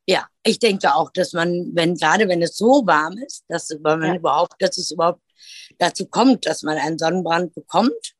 Ja, 0.09 0.27
ich 0.45 0.61
denke 0.61 0.95
auch, 0.95 1.11
dass 1.11 1.33
man, 1.33 1.73
wenn 1.75 1.97
gerade 1.97 2.29
wenn 2.29 2.41
es 2.41 2.57
so 2.57 2.87
warm 2.87 3.19
ist, 3.27 3.45
dass 3.49 3.77
man 3.81 4.03
ja. 4.03 4.15
überhaupt, 4.15 4.55
dass 4.61 4.79
es 4.79 4.93
überhaupt 4.93 5.21
dazu 5.79 6.07
kommt, 6.07 6.47
dass 6.47 6.63
man 6.63 6.79
einen 6.79 6.99
Sonnenbrand 6.99 7.55
bekommt, 7.55 8.16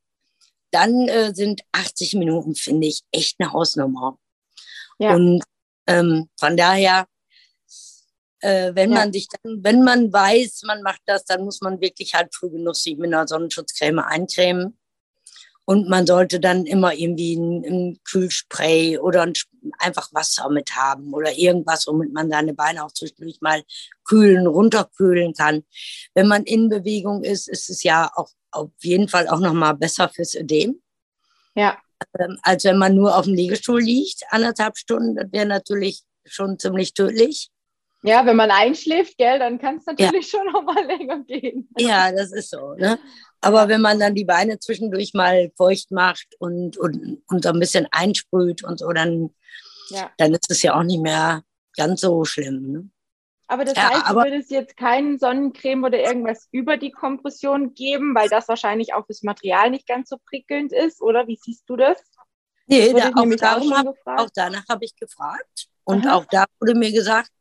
dann 0.77 1.07
äh, 1.07 1.33
sind 1.33 1.61
80 1.71 2.13
Minuten, 2.13 2.53
finde 2.53 2.87
ich, 2.87 3.01
echt 3.11 3.37
eine 3.39 3.51
Hausnummer. 3.51 4.19
Ja. 4.99 5.15
Und 5.15 5.43
ähm, 5.87 6.29
von 6.39 6.55
daher, 6.55 7.07
äh, 8.41 8.75
wenn 8.75 8.91
ja. 8.91 8.99
man 8.99 9.13
sich 9.13 9.27
dann, 9.27 9.63
wenn 9.63 9.83
man 9.83 10.13
weiß, 10.13 10.61
man 10.65 10.83
macht 10.83 11.01
das, 11.07 11.25
dann 11.25 11.43
muss 11.43 11.61
man 11.61 11.81
wirklich 11.81 12.13
halt 12.13 12.33
früh 12.35 12.51
genug 12.51 12.75
sich 12.75 12.95
mit 12.95 13.11
einer 13.11 13.27
Sonnenschutzcreme 13.27 13.99
eincremen. 13.99 14.77
Und 15.65 15.89
man 15.89 16.07
sollte 16.07 16.39
dann 16.39 16.65
immer 16.65 16.93
irgendwie 16.93 17.35
ein, 17.35 17.65
ein 17.65 17.99
Kühlspray 18.05 18.99
oder 18.99 19.23
ein, 19.23 19.33
einfach 19.79 20.13
Wasser 20.13 20.49
mit 20.49 20.75
haben 20.75 21.13
oder 21.13 21.37
irgendwas, 21.37 21.87
womit 21.87 22.13
man 22.13 22.29
seine 22.29 22.53
Beine 22.53 22.85
auch 22.85 22.93
zwischendurch 22.93 23.41
mal 23.41 23.63
kühlen, 24.05 24.47
runterkühlen 24.47 25.33
kann. 25.33 25.63
Wenn 26.13 26.27
man 26.27 26.43
in 26.43 26.69
Bewegung 26.69 27.23
ist, 27.23 27.49
ist 27.49 27.69
es 27.69 27.83
ja 27.83 28.09
auch 28.15 28.29
auf 28.57 28.71
jeden 28.81 29.07
Fall 29.07 29.27
auch 29.27 29.39
nochmal 29.39 29.75
besser 29.75 30.09
fürs 30.09 30.35
Ödem. 30.35 30.81
Ja. 31.55 31.77
Ähm, 32.19 32.37
als 32.43 32.63
wenn 32.63 32.77
man 32.77 32.95
nur 32.95 33.17
auf 33.17 33.25
dem 33.25 33.33
Liegestuhl 33.33 33.81
liegt, 33.81 34.23
anderthalb 34.29 34.77
Stunden, 34.77 35.15
das 35.15 35.31
wäre 35.31 35.45
natürlich 35.45 36.03
schon 36.25 36.59
ziemlich 36.59 36.93
tödlich. 36.93 37.49
Ja, 38.03 38.25
wenn 38.25 38.35
man 38.35 38.51
einschläft, 38.51 39.17
gell, 39.17 39.39
dann 39.39 39.59
kann 39.59 39.77
es 39.77 39.85
natürlich 39.85 40.31
ja. 40.31 40.39
schon 40.39 40.51
noch 40.51 40.63
mal 40.63 40.85
länger 40.87 41.23
gehen. 41.23 41.67
Ja, 41.77 42.11
das 42.11 42.31
ist 42.31 42.51
so. 42.51 42.73
Ne? 42.75 42.99
Aber 43.41 43.67
wenn 43.67 43.81
man 43.81 43.99
dann 43.99 44.15
die 44.15 44.25
Beine 44.25 44.59
zwischendurch 44.59 45.13
mal 45.13 45.51
feucht 45.57 45.91
macht 45.91 46.27
und, 46.39 46.77
und, 46.77 47.21
und 47.27 47.43
so 47.43 47.49
ein 47.49 47.59
bisschen 47.59 47.87
einsprüht 47.91 48.63
und 48.63 48.79
so, 48.79 48.91
dann, 48.91 49.31
ja. 49.89 50.11
dann 50.17 50.33
ist 50.33 50.49
es 50.51 50.61
ja 50.61 50.77
auch 50.77 50.83
nicht 50.83 51.01
mehr 51.01 51.43
ganz 51.75 52.01
so 52.01 52.23
schlimm. 52.23 52.71
Ne? 52.71 52.89
Aber 53.47 53.63
das 53.63 53.77
ja, 53.77 53.89
heißt, 53.89 54.05
aber, 54.05 54.25
du 54.25 54.31
würdest 54.31 54.51
jetzt 54.51 54.75
keinen 54.75 55.17
Sonnencreme 55.19 55.85
oder 55.85 55.99
irgendwas 55.99 56.49
über 56.51 56.75
die 56.75 56.91
Kompression 56.91 57.73
geben, 57.73 58.13
weil 58.13 58.27
das 58.27 58.47
wahrscheinlich 58.49 58.93
auch 58.93 59.05
das 59.07 59.23
Material 59.23 59.69
nicht 59.69 59.87
ganz 59.87 60.09
so 60.09 60.17
prickelnd 60.17 60.73
ist, 60.73 61.01
oder? 61.01 61.27
Wie 61.27 61.39
siehst 61.41 61.63
du 61.67 61.77
das? 61.77 61.97
Nee, 62.67 62.91
da, 62.91 63.09
auch, 63.15 63.35
darum 63.37 63.71
auch, 63.71 63.95
hab, 64.05 64.19
auch 64.19 64.29
danach 64.35 64.65
habe 64.67 64.83
ich 64.83 64.95
gefragt. 64.97 65.67
Und 65.85 66.05
Aha. 66.05 66.15
auch 66.15 66.25
da 66.25 66.45
wurde 66.59 66.75
mir 66.75 66.91
gesagt, 66.91 67.31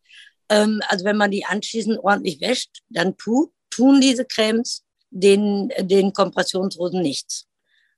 ähm, 0.49 0.81
also 0.87 1.05
wenn 1.05 1.17
man 1.17 1.33
die 1.33 1.45
anschließend 1.45 1.99
ordentlich 1.99 2.41
wäscht, 2.41 2.83
dann 2.89 3.17
tut, 3.17 3.51
tun 3.71 4.01
diese 4.01 4.25
Cremes 4.25 4.85
den, 5.11 5.73
den 5.81 6.13
Kompressionshosen 6.13 7.03
nichts. 7.03 7.49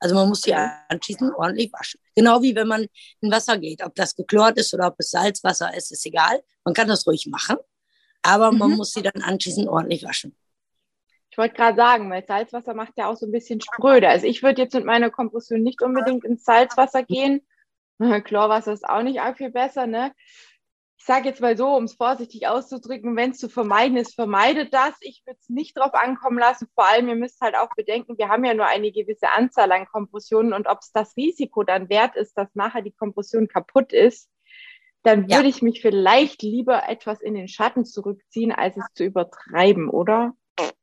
Also 0.01 0.15
man 0.15 0.29
muss 0.31 0.41
die 0.43 0.55
anschließend 0.55 1.35
ordentlich 1.35 1.71
waschen. 1.75 2.01
Genau 2.15 2.41
wie 2.41 2.55
wenn 2.55 2.69
man 2.69 2.87
in 3.21 3.31
Wasser 3.31 3.59
geht. 3.59 3.85
Ob 3.85 3.95
das 3.97 4.15
geklort 4.17 4.57
ist 4.57 4.73
oder 4.73 4.87
ob 4.87 4.95
es 4.97 5.11
Salzwasser 5.11 5.77
ist, 5.77 5.93
ist 5.93 6.07
egal. 6.07 6.43
Man 6.65 6.73
kann 6.73 6.89
das 6.89 7.07
ruhig 7.07 7.27
machen 7.27 7.59
aber 8.23 8.53
mhm. 8.53 8.59
man 8.59 8.71
muss 8.73 8.93
sie 8.93 9.03
dann 9.03 9.23
anschließend 9.23 9.69
ordentlich 9.69 10.05
waschen. 10.05 10.37
Ich 11.31 11.39
wollte 11.39 11.55
gerade 11.55 11.77
sagen, 11.77 12.11
weil 12.11 12.27
Salzwasser 12.27 12.75
macht 12.75 12.95
ja 12.97 13.09
auch 13.09 13.17
so 13.17 13.27
ein 13.27 13.33
bisschen 13.33 13.61
spröde. 13.61 14.09
Also 14.09 14.27
ich 14.27 14.43
würde 14.43 14.63
jetzt 14.63 14.75
mit 14.75 14.85
meiner 14.85 15.11
Kompression 15.11 15.63
nicht 15.63 15.83
unbedingt 15.83 16.25
ins 16.25 16.45
Salzwasser 16.45 17.05
gehen. 17.05 17.47
Chlorwasser 18.25 18.73
ist 18.73 18.89
auch 18.89 19.03
nicht 19.03 19.21
viel 19.37 19.51
besser, 19.51 19.87
ne? 19.87 20.13
Ich 20.99 21.05
sage 21.05 21.29
jetzt 21.29 21.41
mal 21.41 21.57
so, 21.57 21.77
um 21.77 21.85
es 21.85 21.95
vorsichtig 21.95 22.49
auszudrücken, 22.49 23.17
wenn 23.17 23.31
es 23.31 23.39
zu 23.39 23.49
vermeiden 23.49 23.97
ist, 23.97 24.15
vermeidet 24.15 24.75
das. 24.75 24.95
Ich 25.01 25.23
würde 25.25 25.39
es 25.41 25.49
nicht 25.49 25.77
drauf 25.79 25.95
ankommen 25.95 26.39
lassen. 26.39 26.69
Vor 26.75 26.87
allem, 26.87 27.09
ihr 27.09 27.15
müsst 27.15 27.41
halt 27.41 27.55
auch 27.55 27.71
bedenken, 27.77 28.19
wir 28.19 28.29
haben 28.29 28.45
ja 28.45 28.55
nur 28.55 28.67
eine 28.67 28.91
gewisse 28.91 29.31
Anzahl 29.31 29.71
an 29.71 29.87
Kompressionen 29.87 30.53
und 30.53 30.67
ob 30.67 30.81
es 30.81 30.91
das 30.91 31.17
Risiko 31.17 31.63
dann 31.63 31.89
wert 31.89 32.17
ist, 32.17 32.37
dass 32.37 32.53
nachher 32.55 32.83
die 32.83 32.93
Kompression 32.93 33.47
kaputt 33.47 33.93
ist, 33.93 34.29
dann 35.03 35.23
würde 35.23 35.43
ja. 35.45 35.49
ich 35.49 35.63
mich 35.63 35.81
vielleicht 35.81 36.43
lieber 36.43 36.89
etwas 36.89 37.21
in 37.21 37.35
den 37.35 37.49
Schatten 37.49 37.85
zurückziehen, 37.85 38.53
als 38.53 38.77
es 38.77 38.85
zu 38.95 39.05
übertreiben, 39.05 39.89
oder? 39.89 40.35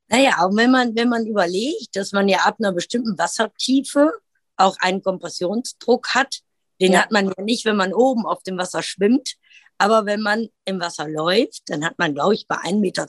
Naja, 0.08 0.36
auch 0.38 0.56
wenn 0.56 0.70
man, 0.70 0.96
wenn 0.96 1.08
man 1.08 1.26
überlegt, 1.26 1.94
dass 1.94 2.12
man 2.12 2.28
ja 2.28 2.38
ab 2.38 2.56
einer 2.58 2.72
bestimmten 2.72 3.18
Wassertiefe 3.18 4.12
auch 4.56 4.76
einen 4.80 5.02
Kompressionsdruck 5.02 6.14
hat, 6.14 6.40
den 6.80 6.92
ja. 6.92 7.02
hat 7.02 7.12
man 7.12 7.26
ja 7.26 7.42
nicht, 7.42 7.64
wenn 7.64 7.76
man 7.76 7.92
oben 7.92 8.26
auf 8.26 8.42
dem 8.42 8.58
Wasser 8.58 8.82
schwimmt. 8.82 9.34
Aber 9.78 10.06
wenn 10.06 10.20
man 10.20 10.48
im 10.64 10.80
Wasser 10.80 11.06
läuft, 11.06 11.64
dann 11.66 11.84
hat 11.84 11.98
man, 11.98 12.14
glaube 12.14 12.34
ich, 12.34 12.46
bei 12.46 12.56
1,20 12.56 12.80
Meter 12.80 13.06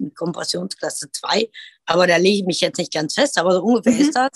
eine 0.00 0.10
Kompressionsklasse 0.10 1.10
2. 1.10 1.50
Aber 1.86 2.06
da 2.06 2.16
lege 2.16 2.38
ich 2.38 2.44
mich 2.44 2.60
jetzt 2.60 2.78
nicht 2.78 2.92
ganz 2.92 3.14
fest, 3.14 3.38
aber 3.38 3.52
so 3.52 3.62
ungefähr 3.62 3.92
mhm. 3.92 4.00
ist 4.00 4.14
das. 4.14 4.30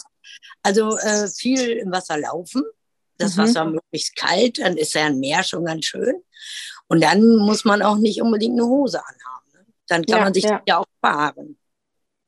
Also 0.62 0.96
äh, 0.98 1.28
viel 1.28 1.70
im 1.70 1.92
Wasser 1.92 2.18
laufen, 2.18 2.64
das 3.22 3.36
mhm. 3.36 3.42
Wasser 3.42 3.64
möglichst 3.64 4.16
kalt, 4.16 4.58
dann 4.58 4.76
ist 4.76 4.94
ja 4.94 5.06
ein 5.06 5.20
Meer 5.20 5.42
schon 5.42 5.64
ganz 5.64 5.84
schön. 5.84 6.22
Und 6.88 7.02
dann 7.02 7.36
muss 7.36 7.64
man 7.64 7.82
auch 7.82 7.96
nicht 7.96 8.20
unbedingt 8.20 8.58
eine 8.58 8.66
Hose 8.68 8.98
anhaben. 8.98 9.52
Ne? 9.52 9.66
Dann 9.86 10.04
kann 10.04 10.18
ja, 10.18 10.24
man 10.24 10.34
sich 10.34 10.44
ja. 10.44 10.62
ja 10.66 10.78
auch 10.78 10.86
fahren. 11.00 11.56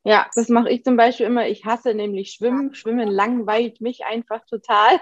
Ja, 0.05 0.27
das 0.35 0.49
mache 0.49 0.69
ich 0.71 0.83
zum 0.83 0.97
Beispiel 0.97 1.27
immer. 1.27 1.47
Ich 1.47 1.65
hasse 1.65 1.95
nämlich 1.95 2.33
Schwimmen. 2.33 2.75
Schwimmen 2.75 3.09
langweilt 3.09 3.81
mich 3.81 4.05
einfach 4.05 4.45
total. 4.47 4.97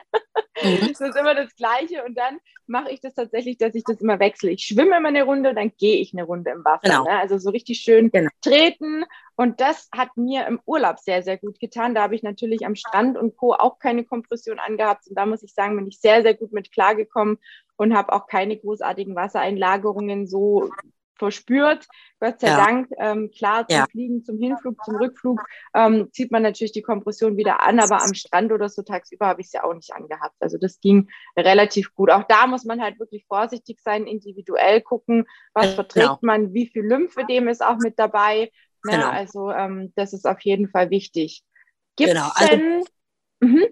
Mhm. 0.62 0.78
Das 0.90 1.00
ist 1.00 1.16
immer 1.16 1.34
das 1.34 1.54
Gleiche. 1.56 2.04
Und 2.04 2.18
dann 2.18 2.38
mache 2.66 2.90
ich 2.90 3.00
das 3.00 3.14
tatsächlich, 3.14 3.56
dass 3.56 3.74
ich 3.74 3.82
das 3.84 4.02
immer 4.02 4.18
wechsle. 4.18 4.50
Ich 4.50 4.66
schwimme 4.66 4.96
immer 4.98 5.08
eine 5.08 5.22
Runde, 5.22 5.54
dann 5.54 5.72
gehe 5.78 5.96
ich 5.96 6.12
eine 6.12 6.24
Runde 6.24 6.50
im 6.50 6.64
Wasser. 6.64 6.80
Genau. 6.82 7.04
Ne? 7.04 7.18
Also 7.18 7.38
so 7.38 7.48
richtig 7.48 7.80
schön 7.80 8.10
genau. 8.10 8.28
treten. 8.42 9.04
Und 9.36 9.60
das 9.62 9.88
hat 9.96 10.16
mir 10.16 10.46
im 10.46 10.60
Urlaub 10.66 10.98
sehr, 10.98 11.22
sehr 11.22 11.38
gut 11.38 11.58
getan. 11.60 11.94
Da 11.94 12.02
habe 12.02 12.14
ich 12.14 12.22
natürlich 12.22 12.66
am 12.66 12.74
Strand 12.74 13.16
und 13.16 13.36
Co. 13.36 13.54
auch 13.54 13.78
keine 13.78 14.04
Kompression 14.04 14.58
angehabt. 14.58 15.06
Und 15.08 15.16
da 15.16 15.24
muss 15.24 15.42
ich 15.42 15.54
sagen, 15.54 15.76
bin 15.76 15.86
ich 15.86 15.98
sehr, 15.98 16.20
sehr 16.22 16.34
gut 16.34 16.52
mit 16.52 16.72
klargekommen 16.72 17.38
und 17.76 17.94
habe 17.94 18.12
auch 18.12 18.26
keine 18.26 18.58
großartigen 18.58 19.14
Wassereinlagerungen 19.14 20.26
so 20.26 20.68
verspürt. 21.20 21.86
Gott 22.18 22.40
sei 22.40 22.48
ja. 22.48 22.56
Dank, 22.56 22.88
ähm, 22.98 23.30
klar, 23.30 23.66
zum 23.68 23.78
ja. 23.78 23.86
Fliegen, 23.90 24.24
zum 24.24 24.38
Hinflug, 24.38 24.84
zum 24.84 24.96
Rückflug 24.96 25.40
ähm, 25.74 26.08
zieht 26.12 26.32
man 26.32 26.42
natürlich 26.42 26.72
die 26.72 26.82
Kompression 26.82 27.36
wieder 27.36 27.62
an, 27.62 27.78
aber 27.78 28.02
am 28.02 28.14
Strand 28.14 28.52
oder 28.52 28.68
so 28.68 28.82
tagsüber 28.82 29.26
habe 29.26 29.40
ich 29.40 29.46
es 29.46 29.52
ja 29.52 29.64
auch 29.64 29.72
nicht 29.72 29.92
angehabt. 29.92 30.34
Also 30.40 30.58
das 30.58 30.80
ging 30.80 31.08
relativ 31.36 31.94
gut. 31.94 32.10
Auch 32.10 32.24
da 32.24 32.46
muss 32.46 32.64
man 32.64 32.82
halt 32.82 32.98
wirklich 32.98 33.24
vorsichtig 33.26 33.80
sein, 33.80 34.06
individuell 34.06 34.80
gucken, 34.80 35.26
was 35.54 35.74
verträgt 35.74 36.06
genau. 36.06 36.18
man, 36.22 36.52
wie 36.52 36.66
viel 36.66 36.82
Lymphedem 36.82 37.48
ist 37.48 37.62
auch 37.62 37.78
mit 37.78 37.98
dabei. 37.98 38.50
Ne? 38.84 38.92
Genau. 38.92 39.08
Also 39.08 39.50
ähm, 39.50 39.92
das 39.94 40.12
ist 40.12 40.26
auf 40.26 40.40
jeden 40.40 40.68
Fall 40.68 40.90
wichtig. 40.90 41.42
Gibt's 41.96 42.14
genau. 42.14 42.30
Also, 42.34 42.56
denn, 42.56 42.84
mhm. 43.40 43.64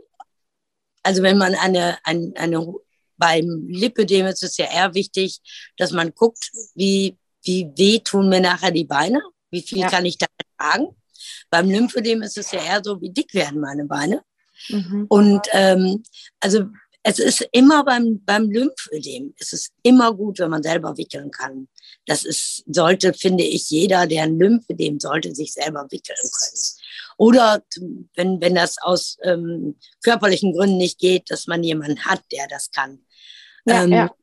also 1.02 1.22
wenn 1.22 1.38
man 1.38 1.54
eine, 1.54 1.98
eine, 2.04 2.32
eine 2.36 2.74
beim 3.18 3.66
Lipödem 3.68 4.26
ist 4.26 4.42
es 4.42 4.56
ja 4.56 4.66
eher 4.72 4.94
wichtig, 4.94 5.40
dass 5.76 5.92
man 5.92 6.14
guckt, 6.14 6.50
wie 6.74 7.18
wie 7.42 7.70
weh 7.76 7.98
tun 8.00 8.28
mir 8.28 8.40
nachher 8.40 8.70
die 8.70 8.84
Beine, 8.84 9.20
wie 9.50 9.62
viel 9.62 9.78
ja. 9.78 9.88
kann 9.88 10.06
ich 10.06 10.18
da 10.18 10.26
tragen. 10.58 10.88
Beim 11.50 11.70
Lymphödem 11.70 12.22
ist 12.22 12.38
es 12.38 12.52
ja 12.52 12.62
eher 12.62 12.82
so, 12.84 13.00
wie 13.00 13.10
dick 13.10 13.34
werden 13.34 13.60
meine 13.60 13.84
Beine. 13.84 14.22
Mhm. 14.68 15.06
Und 15.08 15.46
ähm, 15.52 16.02
also 16.40 16.64
es 17.02 17.18
ist 17.18 17.48
immer 17.52 17.84
beim, 17.84 18.22
beim 18.24 18.50
Lymphödem, 18.50 19.34
es 19.38 19.52
ist 19.52 19.72
immer 19.82 20.12
gut, 20.12 20.40
wenn 20.40 20.50
man 20.50 20.62
selber 20.62 20.96
wickeln 20.98 21.30
kann. 21.30 21.68
Das 22.06 22.24
ist, 22.24 22.64
sollte, 22.66 23.14
finde 23.14 23.44
ich, 23.44 23.70
jeder, 23.70 24.06
der 24.06 24.24
ein 24.24 24.38
Lymphödem 24.38 25.00
sollte 25.00 25.34
sich 25.34 25.52
selber 25.52 25.86
wickeln 25.90 26.16
können. 26.18 26.62
Oder 27.16 27.62
wenn, 28.14 28.40
wenn 28.40 28.54
das 28.54 28.76
aus 28.78 29.16
ähm, 29.22 29.76
körperlichen 30.02 30.52
Gründen 30.52 30.76
nicht 30.76 30.98
geht, 30.98 31.30
dass 31.30 31.46
man 31.46 31.62
jemanden 31.62 32.04
hat, 32.04 32.22
der 32.32 32.46
das 32.48 32.70
kann. 32.70 33.00
Ja, 33.64 33.84
ähm, 33.84 33.92
ja. 33.92 34.14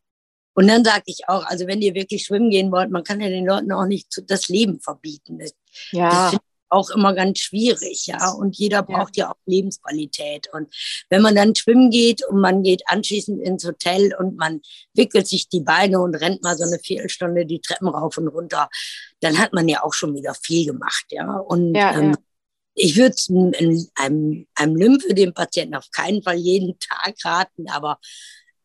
Und 0.55 0.67
dann 0.67 0.83
sage 0.83 1.03
ich 1.07 1.27
auch, 1.27 1.45
also 1.45 1.67
wenn 1.67 1.81
ihr 1.81 1.93
wirklich 1.93 2.23
schwimmen 2.25 2.49
gehen 2.49 2.71
wollt, 2.71 2.89
man 2.89 3.03
kann 3.03 3.19
ja 3.19 3.27
den 3.27 3.45
Leuten 3.45 3.71
auch 3.71 3.85
nicht 3.85 4.07
das 4.27 4.47
Leben 4.47 4.79
verbieten. 4.79 5.37
Das, 5.37 5.53
ja. 5.91 6.09
das 6.09 6.29
finde 6.29 6.45
ich 6.45 6.71
auch 6.71 6.89
immer 6.89 7.13
ganz 7.13 7.39
schwierig, 7.39 8.07
ja. 8.07 8.31
Und 8.31 8.57
jeder 8.57 8.81
braucht 8.81 9.17
ja. 9.17 9.25
ja 9.25 9.31
auch 9.31 9.37
Lebensqualität. 9.45 10.47
Und 10.53 10.73
wenn 11.09 11.21
man 11.21 11.35
dann 11.35 11.55
schwimmen 11.55 11.91
geht 11.91 12.25
und 12.25 12.39
man 12.39 12.63
geht 12.63 12.83
anschließend 12.87 13.41
ins 13.41 13.65
Hotel 13.65 14.15
und 14.17 14.37
man 14.37 14.61
wickelt 14.93 15.27
sich 15.27 15.49
die 15.49 15.59
Beine 15.59 15.99
und 15.99 16.15
rennt 16.15 16.41
mal 16.41 16.57
so 16.57 16.63
eine 16.63 16.79
Viertelstunde 16.79 17.45
die 17.45 17.59
Treppen 17.59 17.89
rauf 17.89 18.17
und 18.17 18.29
runter, 18.29 18.69
dann 19.19 19.37
hat 19.37 19.51
man 19.53 19.67
ja 19.67 19.83
auch 19.83 19.93
schon 19.93 20.15
wieder 20.15 20.33
viel 20.35 20.65
gemacht, 20.65 21.05
ja. 21.09 21.37
Und 21.37 21.75
ja, 21.75 21.99
ähm, 21.99 22.15
ich 22.75 22.95
würde 22.95 23.15
einem, 23.95 24.47
einem 24.55 24.75
Lymphe 24.75 25.13
dem 25.13 25.33
Patienten 25.33 25.75
auf 25.75 25.89
keinen 25.91 26.23
Fall 26.23 26.37
jeden 26.37 26.77
Tag 26.79 27.15
raten, 27.23 27.69
aber 27.69 27.99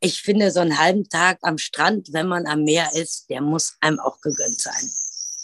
ich 0.01 0.23
finde, 0.23 0.51
so 0.51 0.61
einen 0.61 0.79
halben 0.79 1.09
Tag 1.09 1.39
am 1.43 1.59
Strand, 1.59 2.13
wenn 2.13 2.27
man 2.27 2.47
am 2.47 2.65
Meer 2.65 2.89
ist, 2.95 3.29
der 3.31 3.43
muss 3.43 3.77
einem 3.81 4.01
auch 4.01 4.21
gegönnt 4.21 4.59
sein. 4.59 4.91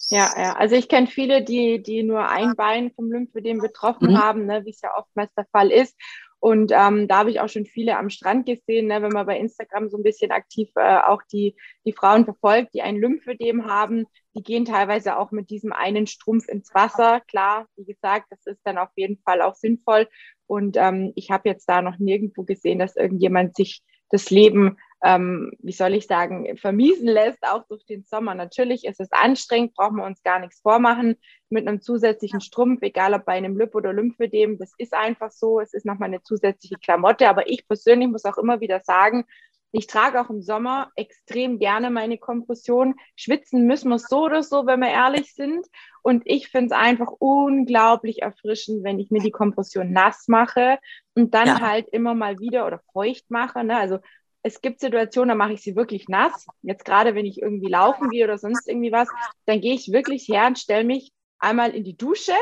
Ja, 0.09 0.33
ja. 0.37 0.57
Also 0.57 0.77
ich 0.77 0.89
kenne 0.89 1.09
viele, 1.09 1.43
die, 1.43 1.83
die 1.83 2.03
nur 2.03 2.29
ein 2.29 2.55
Bein 2.55 2.93
vom 2.93 3.11
Lymphödem 3.11 3.59
betroffen 3.59 4.13
mhm. 4.13 4.19
haben, 4.19 4.47
ne, 4.47 4.65
wie 4.65 4.71
es 4.71 4.81
ja 4.81 4.97
oftmals 4.97 5.33
der 5.35 5.47
Fall 5.53 5.71
ist. 5.71 5.97
Und 6.39 6.71
ähm, 6.73 7.09
da 7.09 7.19
habe 7.19 7.31
ich 7.31 7.41
auch 7.41 7.49
schon 7.49 7.67
viele 7.67 7.99
am 7.99 8.11
Strand 8.11 8.47
gesehen, 8.47 8.87
ne, 8.87 9.03
wenn 9.03 9.11
man 9.11 9.27
bei 9.27 9.39
Instagram 9.39 9.89
so 9.89 9.97
ein 9.97 10.03
bisschen 10.03 10.31
aktiv 10.31 10.71
äh, 10.77 10.99
auch 10.99 11.23
die, 11.33 11.57
die 11.85 11.93
Frauen 11.93 12.25
verfolgt, 12.25 12.75
die 12.75 12.83
ein 12.83 12.97
Lymphödem 12.97 13.67
haben, 13.67 14.07
die 14.35 14.43
gehen 14.43 14.65
teilweise 14.65 15.19
auch 15.19 15.33
mit 15.33 15.51
diesem 15.51 15.73
einen 15.73 16.07
Strumpf 16.07 16.47
ins 16.49 16.73
Wasser. 16.73 17.21
Klar, 17.27 17.67
wie 17.77 17.87
gesagt, 17.87 18.27
das 18.31 18.47
ist 18.47 18.61
dann 18.65 18.79
auf 18.79 18.91
jeden 18.97 19.19
Fall 19.25 19.43
auch 19.43 19.55
sinnvoll. 19.55 20.09
Und 20.47 20.77
ähm, 20.77 21.13
ich 21.17 21.31
habe 21.31 21.49
jetzt 21.49 21.69
da 21.69 21.83
noch 21.83 21.99
nirgendwo 21.99 22.45
gesehen, 22.45 22.79
dass 22.79 22.95
irgendjemand 22.95 23.57
sich 23.57 23.83
das 24.11 24.31
Leben, 24.31 24.79
ähm, 25.05 25.53
wie 25.61 25.73
soll 25.73 25.95
ich 25.95 26.07
sagen, 26.07 26.57
vermiesen 26.57 27.07
lässt, 27.07 27.43
auch 27.43 27.67
durch 27.69 27.85
den 27.85 28.05
Sommer. 28.05 28.35
Natürlich 28.35 28.85
ist 28.85 29.01
es 29.01 29.13
anstrengend, 29.13 29.75
brauchen 29.75 29.97
wir 29.97 30.05
uns 30.05 30.23
gar 30.23 30.41
nichts 30.41 30.61
vormachen 30.61 31.17
mit 31.49 31.69
einem 31.69 31.81
zusätzlichen 31.81 32.41
Strumpf, 32.41 32.83
egal 32.83 33.15
ob 33.15 33.25
bei 33.25 33.35
einem 33.35 33.59
Lip- 33.59 33.75
oder 33.75 33.93
Lymphödem. 33.93 34.59
Das 34.59 34.73
ist 34.79 34.95
einfach 34.95 35.31
so. 35.31 35.61
Es 35.61 35.75
ist 35.75 35.87
nochmal 35.87 36.09
eine 36.09 36.23
zusätzliche 36.23 36.77
Klamotte. 36.77 37.29
Aber 37.29 37.49
ich 37.49 37.67
persönlich 37.69 38.09
muss 38.09 38.25
auch 38.25 38.39
immer 38.39 38.61
wieder 38.61 38.81
sagen, 38.81 39.27
ich 39.73 39.87
trage 39.87 40.21
auch 40.21 40.31
im 40.31 40.43
Sommer 40.43 40.91
extrem 40.97 41.59
gerne 41.59 41.91
meine 41.91 42.19
Kompression. 42.19 42.95
Schwitzen 43.15 43.67
müssen 43.67 43.91
wir 43.91 43.99
so 43.99 44.25
oder 44.25 44.43
so, 44.43 44.67
wenn 44.67 44.81
wir 44.81 44.89
ehrlich 44.89 45.35
sind. 45.35 45.67
Und 46.03 46.23
ich 46.25 46.49
finde 46.49 46.67
es 46.67 46.73
einfach 46.73 47.13
unglaublich 47.19 48.23
erfrischend, 48.23 48.85
wenn 48.85 48.99
ich 48.99 49.11
mir 49.11 49.21
die 49.21 49.33
Kompression 49.33 49.93
nass 49.93 50.29
mache 50.29 50.79
und 51.15 51.35
dann 51.35 51.47
ja. 51.49 51.61
halt 51.61 51.89
immer 51.91 52.15
mal 52.15 52.39
wieder 52.39 52.67
oder 52.67 52.81
feucht 52.93 53.31
mache. 53.31 53.65
Ne? 53.65 53.77
Also 53.77 53.99
es 54.43 54.61
gibt 54.61 54.81
Situationen, 54.81 55.31
da 55.31 55.35
mache 55.35 55.55
ich 55.55 55.63
sie 55.63 55.75
wirklich 55.75 56.09
nass. 56.09 56.47
Jetzt 56.63 56.85
gerade, 56.85 57.15
wenn 57.15 57.27
ich 57.27 57.43
irgendwie 57.43 57.69
laufen 57.69 58.11
gehe 58.11 58.25
oder 58.25 58.39
sonst 58.39 58.69
irgendwie 58.69 58.93
was, 58.93 59.09
dann 59.45 59.61
gehe 59.61 59.75
ich 59.75 59.93
wirklich 59.93 60.29
her 60.29 60.47
und 60.47 60.59
stelle 60.59 60.85
mich 60.85 61.13
einmal 61.39 61.75
in 61.75 61.83
die 61.83 61.97
Dusche. 61.97 62.35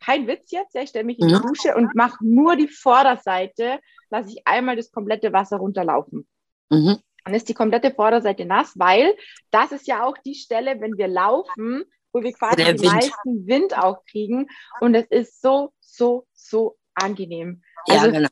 Kein 0.00 0.28
Witz 0.28 0.52
jetzt, 0.52 0.74
ja, 0.74 0.82
ich 0.82 0.90
stelle 0.90 1.04
mich 1.04 1.18
in 1.18 1.26
die. 1.26 1.34
Dusche 1.34 1.74
und 1.74 1.96
mache 1.96 2.24
nur 2.24 2.54
die 2.54 2.68
Vorderseite, 2.68 3.80
lasse 4.10 4.30
ich 4.30 4.46
einmal 4.46 4.76
das 4.76 4.92
komplette 4.92 5.32
Wasser 5.32 5.56
runterlaufen. 5.56 6.28
Mhm. 6.70 6.98
Dann 7.24 7.34
ist 7.34 7.48
die 7.48 7.54
komplette 7.54 7.90
Vorderseite 7.90 8.44
nass, 8.44 8.72
weil 8.76 9.14
das 9.50 9.72
ist 9.72 9.86
ja 9.86 10.04
auch 10.04 10.16
die 10.24 10.34
Stelle, 10.34 10.80
wenn 10.80 10.96
wir 10.96 11.08
laufen, 11.08 11.84
wo 12.12 12.22
wir 12.22 12.32
quasi 12.32 12.64
den 12.64 12.80
meisten 12.80 13.46
Wind 13.46 13.76
auch 13.76 14.04
kriegen. 14.10 14.48
Und 14.80 14.94
es 14.94 15.06
ist 15.08 15.42
so, 15.42 15.72
so, 15.80 16.26
so 16.32 16.78
angenehm. 16.94 17.62
Also, 17.88 18.06
ja, 18.06 18.12
genau. 18.12 18.28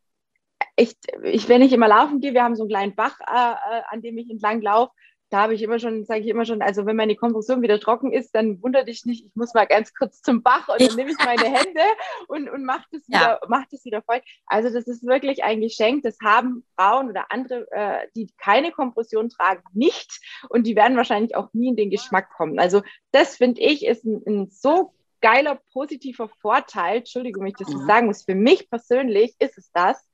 Ich, 0.77 0.97
ich, 1.25 1.49
wenn 1.49 1.63
ich 1.63 1.73
immer 1.73 1.89
laufen 1.89 2.21
gehe, 2.21 2.35
wir 2.35 2.43
haben 2.43 2.57
so 2.57 2.65
einen 2.65 2.71
kleinen 2.71 2.95
Bach, 2.95 3.19
äh, 3.21 3.79
äh 3.79 3.83
an 3.89 4.03
dem 4.03 4.19
ich 4.19 4.31
entlang 4.31 4.61
laufe, 4.61 4.93
da 5.31 5.43
habe 5.43 5.55
ich 5.55 5.63
immer 5.63 5.79
schon, 5.79 6.05
sage 6.05 6.21
ich 6.21 6.29
immer 6.29 6.45
schon, 6.45 6.63
also 6.63 6.87
wenn 6.87 6.97
meine 6.97 7.17
Kompression 7.17 7.63
wieder 7.63 7.81
trocken 7.81 8.13
ist, 8.13 8.35
dann 8.35 8.63
wundere 8.63 8.85
dich 8.85 9.05
nicht, 9.05 9.27
ich 9.27 9.35
muss 9.35 9.55
mal 9.55 9.67
ganz 9.67 9.93
kurz 9.93 10.23
zum 10.23 10.43
Bach 10.43 10.69
und 10.69 10.81
dann 10.81 10.95
nehme 10.95 11.11
ich 11.11 11.19
meine 11.19 11.43
Hände 11.43 11.81
und, 12.29 12.49
und 12.49 12.65
mache 12.65 12.85
das, 12.93 13.09
wieder, 13.09 13.19
ja. 13.19 13.41
mach 13.49 13.65
das 13.71 13.85
wieder 13.85 14.03
voll. 14.03 14.21
Also 14.47 14.71
das 14.71 14.87
ist 14.87 15.05
wirklich 15.05 15.43
ein 15.43 15.61
Geschenk, 15.61 16.05
das 16.05 16.19
haben 16.23 16.65
Frauen 16.77 17.11
oder 17.11 17.27
andere, 17.31 17.67
äh, 17.73 18.07
die 18.15 18.31
keine 18.39 18.71
Kompression 18.71 19.29
tragen, 19.29 19.63
nicht 19.73 20.21
und 20.49 20.67
die 20.67 20.77
werden 20.77 20.97
wahrscheinlich 20.97 21.35
auch 21.35 21.53
nie 21.53 21.69
in 21.69 21.77
den 21.77 21.91
Geschmack 21.91 22.31
kommen. 22.37 22.59
Also 22.59 22.83
das 23.11 23.37
finde 23.37 23.61
ich 23.61 23.85
ist 23.85 24.05
ein, 24.05 24.23
ein 24.27 24.51
so 24.51 24.95
geiler 25.21 25.61
positiver 25.73 26.29
Vorteil, 26.41 26.99
Entschuldigung, 26.99 27.43
wenn 27.43 27.51
ich 27.51 27.57
das 27.57 27.69
mhm. 27.69 27.87
sagen 27.87 28.07
muss, 28.07 28.25
für 28.25 28.35
mich 28.35 28.71
persönlich 28.71 29.35
ist 29.41 29.59
es 29.59 29.73
das, 29.73 30.07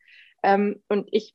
ähm, 0.43 0.83
und 0.89 1.09
ich, 1.13 1.35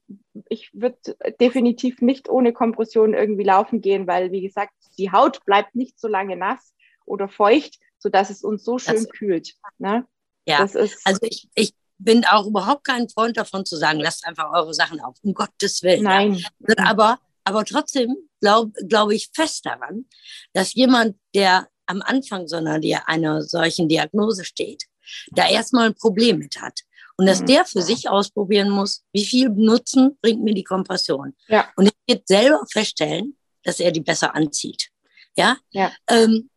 ich 0.49 0.69
würde 0.73 0.97
definitiv 1.39 2.01
nicht 2.01 2.29
ohne 2.29 2.53
Kompression 2.53 3.13
irgendwie 3.13 3.43
laufen 3.43 3.81
gehen, 3.81 4.07
weil, 4.07 4.31
wie 4.31 4.41
gesagt, 4.41 4.73
die 4.97 5.11
Haut 5.11 5.43
bleibt 5.45 5.75
nicht 5.75 5.99
so 5.99 6.07
lange 6.07 6.35
nass 6.35 6.73
oder 7.05 7.27
feucht, 7.29 7.79
sodass 7.97 8.29
es 8.29 8.43
uns 8.43 8.63
so 8.63 8.77
schön 8.79 8.95
das, 8.95 9.09
kühlt. 9.09 9.55
Ne? 9.77 10.05
Ja, 10.45 10.59
also 10.59 10.79
ich, 11.21 11.49
ich 11.55 11.73
bin 11.97 12.25
auch 12.25 12.45
überhaupt 12.45 12.85
kein 12.85 13.09
Freund 13.09 13.37
davon 13.37 13.65
zu 13.65 13.75
sagen, 13.75 13.99
lasst 13.99 14.25
einfach 14.25 14.51
eure 14.53 14.73
Sachen 14.73 14.99
auf, 14.99 15.15
um 15.23 15.33
Gottes 15.33 15.83
Willen. 15.83 16.03
Nein. 16.03 16.35
Ja. 16.35 16.75
Aber, 16.85 17.19
aber 17.43 17.65
trotzdem 17.65 18.15
glaube 18.39 18.71
glaub 18.87 19.11
ich 19.11 19.29
fest 19.33 19.65
daran, 19.65 20.05
dass 20.53 20.73
jemand, 20.73 21.17
der 21.33 21.67
am 21.85 22.01
Anfang 22.01 22.47
so 22.47 22.57
einer, 22.57 22.79
einer 23.07 23.41
solchen 23.41 23.87
Diagnose 23.87 24.43
steht, 24.43 24.83
da 25.31 25.47
erstmal 25.47 25.87
ein 25.87 25.95
Problem 25.95 26.37
mit 26.39 26.61
hat. 26.61 26.81
Und 27.17 27.25
dass 27.25 27.41
mhm. 27.41 27.47
der 27.47 27.65
für 27.65 27.81
sich 27.81 28.09
ausprobieren 28.09 28.69
muss, 28.69 29.03
wie 29.11 29.25
viel 29.25 29.49
Nutzen 29.49 30.17
bringt 30.21 30.43
mir 30.43 30.53
die 30.53 30.63
Kompression. 30.63 31.35
Ja. 31.47 31.67
Und 31.75 31.87
ich 31.87 31.93
wird 32.07 32.27
selber 32.27 32.61
feststellen, 32.71 33.35
dass 33.63 33.79
er 33.79 33.91
die 33.91 34.01
besser 34.01 34.35
anzieht. 34.35 34.89
Ja. 35.35 35.57
Ja. 35.71 35.91
Ähm, 36.09 36.49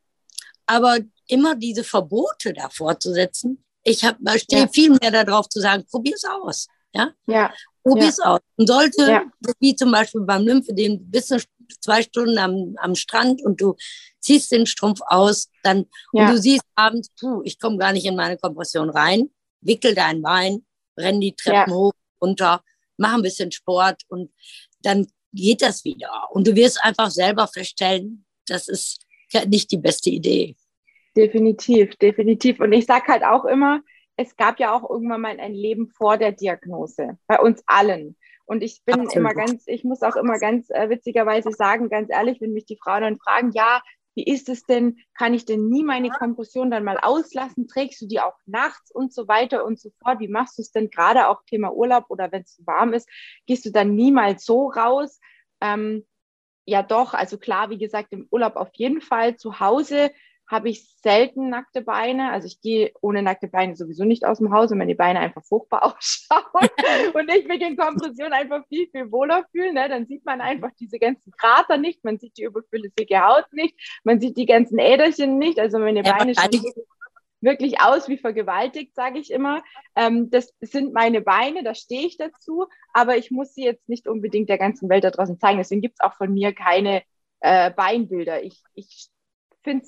aber 0.66 0.98
immer 1.26 1.56
diese 1.56 1.82
Verbote 1.82 2.52
da 2.52 2.68
fortzusetzen, 2.68 3.64
ich 3.82 4.04
habe 4.04 4.38
stehe 4.38 4.62
Ja. 4.62 4.68
viel 4.68 4.90
mehr 4.90 5.10
darauf 5.10 5.48
zu 5.48 5.60
sagen, 5.60 5.84
probier's 5.90 6.24
aus. 6.24 6.66
Ja. 6.92 7.12
Ja, 7.26 7.52
Probier's 7.82 8.18
aus. 8.18 8.40
Und 8.56 8.66
sollte, 8.66 9.10
Ja. 9.10 9.24
wie 9.58 9.74
zum 9.74 9.90
Beispiel 9.90 10.20
beim 10.22 10.44
Lymphedem, 10.44 11.10
bist 11.10 11.30
du 11.30 11.38
zwei 11.80 12.02
Stunden 12.02 12.36
am, 12.36 12.74
am 12.78 12.94
Strand 12.94 13.42
und 13.42 13.60
du 13.60 13.76
ziehst 14.20 14.52
den 14.52 14.66
Strumpf 14.66 15.00
aus, 15.06 15.48
dann 15.62 15.86
Ja. 16.12 16.28
und 16.28 16.34
du 16.34 16.38
siehst 16.38 16.64
abends, 16.74 17.08
puh, 17.18 17.40
ich 17.44 17.58
komme 17.58 17.78
gar 17.78 17.92
nicht 17.92 18.04
in 18.04 18.16
meine 18.16 18.36
Kompression 18.36 18.90
rein, 18.90 19.30
wickel 19.60 19.94
dein 19.94 20.22
Bein, 20.22 20.64
renn 20.96 21.20
die 21.20 21.34
Treppen 21.34 21.72
Ja. 21.72 21.76
hoch, 21.76 21.92
runter, 22.20 22.62
mach 22.96 23.14
ein 23.14 23.22
bisschen 23.22 23.52
Sport 23.52 24.02
und 24.08 24.30
dann 24.82 25.06
geht 25.32 25.62
das 25.62 25.84
wieder. 25.84 26.28
Und 26.32 26.46
du 26.46 26.54
wirst 26.54 26.82
einfach 26.84 27.10
selber 27.10 27.46
feststellen, 27.46 28.24
das 28.46 28.68
ist 28.68 29.06
nicht 29.46 29.70
die 29.70 29.78
beste 29.78 30.10
Idee. 30.10 30.56
definitiv, 31.16 31.96
definitiv. 31.96 32.60
Und 32.60 32.72
ich 32.72 32.86
sage 32.86 33.08
halt 33.08 33.24
auch 33.24 33.44
immer, 33.44 33.80
es 34.16 34.36
gab 34.36 34.60
ja 34.60 34.72
auch 34.74 34.88
irgendwann 34.88 35.20
mal 35.20 35.38
ein 35.40 35.54
Leben 35.54 35.88
vor 35.88 36.16
der 36.18 36.32
Diagnose, 36.32 37.18
bei 37.26 37.38
uns 37.38 37.62
allen. 37.66 38.16
Und 38.44 38.62
ich 38.62 38.82
bin 38.84 39.00
Absolut. 39.00 39.14
immer 39.16 39.34
ganz, 39.34 39.64
ich 39.66 39.84
muss 39.84 40.02
auch 40.02 40.16
immer 40.16 40.38
ganz 40.38 40.70
äh, 40.70 40.88
witzigerweise 40.90 41.52
sagen, 41.52 41.88
ganz 41.88 42.10
ehrlich, 42.10 42.40
wenn 42.40 42.52
mich 42.52 42.64
die 42.64 42.76
Frauen 42.76 43.02
dann 43.02 43.18
fragen, 43.18 43.52
ja, 43.54 43.80
wie 44.14 44.24
ist 44.24 44.48
es 44.48 44.64
denn? 44.64 44.98
Kann 45.14 45.34
ich 45.34 45.44
denn 45.44 45.68
nie 45.68 45.84
meine 45.84 46.10
Kompression 46.10 46.70
dann 46.70 46.84
mal 46.84 46.98
auslassen? 46.98 47.68
Trägst 47.68 48.00
du 48.02 48.06
die 48.06 48.20
auch 48.20 48.36
nachts 48.46 48.90
und 48.90 49.12
so 49.12 49.28
weiter 49.28 49.64
und 49.64 49.78
so 49.78 49.90
fort? 50.02 50.20
Wie 50.20 50.28
machst 50.28 50.58
du 50.58 50.62
es 50.62 50.72
denn 50.72 50.90
gerade 50.90 51.28
auch 51.28 51.42
Thema 51.44 51.72
Urlaub 51.72 52.06
oder 52.08 52.30
wenn 52.32 52.42
es 52.42 52.54
zu 52.56 52.66
warm 52.66 52.92
ist? 52.92 53.08
Gehst 53.46 53.64
du 53.66 53.70
dann 53.70 53.94
niemals 53.94 54.44
so 54.44 54.68
raus? 54.68 55.20
Ähm, 55.60 56.06
ja, 56.66 56.82
doch. 56.82 57.14
Also 57.14 57.38
klar, 57.38 57.70
wie 57.70 57.78
gesagt, 57.78 58.12
im 58.12 58.26
Urlaub 58.30 58.56
auf 58.56 58.70
jeden 58.74 59.00
Fall. 59.00 59.36
Zu 59.36 59.60
Hause 59.60 60.10
habe 60.50 60.69
ich 60.69 60.85
selten 61.02 61.49
nackte 61.49 61.80
Beine. 61.80 62.33
Also 62.33 62.47
ich 62.49 62.61
gehe 62.61 62.92
ohne 63.00 63.23
nackte 63.23 63.47
Beine 63.47 63.76
sowieso 63.76 64.04
nicht 64.04 64.25
aus 64.25 64.38
dem 64.38 64.52
Haus, 64.52 64.71
wenn 64.71 64.78
meine 64.78 64.97
Beine 64.97 65.21
einfach 65.21 65.45
furchtbar 65.45 65.85
ausschauen 65.97 66.69
und 67.14 67.30
ich 67.30 67.47
mich 67.47 67.61
in 67.62 67.76
Kompression 67.76 68.33
einfach 68.33 68.66
viel, 68.69 68.88
viel 68.90 69.12
wohler 69.12 69.45
fühle. 69.52 69.73
Ne? 69.73 69.88
Dann 69.88 70.07
sieht 70.07 70.25
man 70.25 70.40
einfach 70.40 70.71
diese 70.80 70.99
ganzen 70.99 71.30
Krater 71.33 71.76
nicht, 71.76 72.02
man 72.04 72.19
sieht 72.19 72.37
die 72.37 72.42
überflüssige 72.42 73.21
Haut 73.25 73.47
nicht, 73.52 73.76
man 74.02 74.21
sieht 74.21 74.37
die 74.37 74.47
ganzen 74.47 74.78
Äderchen 74.78 75.38
nicht. 75.38 75.61
Also 75.61 75.78
meine 75.78 76.02
Ja, 76.04 76.16
Beine 76.16 76.35
schauen 76.35 76.50
wirklich, 77.42 77.80
aus 77.80 78.09
wie 78.09 78.19
vergewaltigt, 78.19 78.95
sage 78.95 79.19
ich 79.19 79.30
immer. 79.30 79.62
Ähm, 79.97 80.30
das 80.30 80.52
sind 80.61 80.92
meine 80.92 81.21
Beine, 81.21 81.62
da 81.62 81.75
stehe 81.75 82.07
ich 82.07 82.19
dazu, 82.19 82.66
aber 82.92 83.16
ich 83.16 83.30
muss 83.30 83.54
sie 83.54 83.64
jetzt 83.64 83.88
nicht 83.88 84.09
unbedingt 84.09 84.49
der 84.49 84.59
ganzen 84.59 84.88
Welt 84.90 85.04
da 85.04 85.11
draußen 85.11 85.38
zeigen. 85.38 85.59
Deswegen 85.59 85.80
gibt 85.80 85.95
es 85.99 86.04
auch 86.04 86.14
von 86.16 86.33
mir 86.33 86.52
keine 86.52 87.02
äh, 87.40 87.71
Beinbilder. 87.71 88.42
Ich, 88.42 88.62
ich 88.75 89.09
finde 89.62 89.87